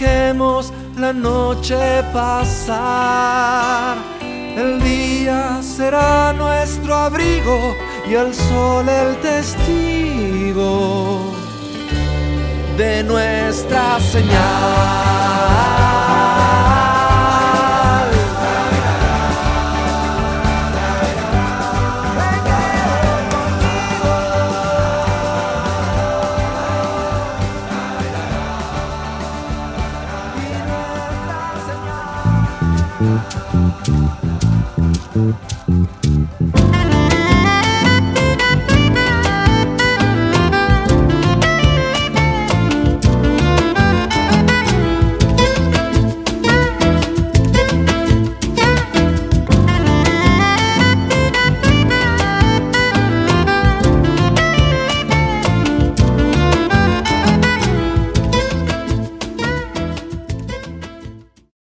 Dejemos 0.00 0.72
la 0.96 1.12
noche 1.12 1.76
pasar. 2.10 3.98
El 4.56 4.82
día 4.82 5.60
será 5.60 6.32
nuestro 6.32 6.94
abrigo 6.94 7.76
y 8.08 8.14
el 8.14 8.34
sol 8.34 8.88
el 8.88 9.14
testigo 9.20 11.20
de 12.78 13.04
nuestra 13.04 14.00
señal. 14.00 14.30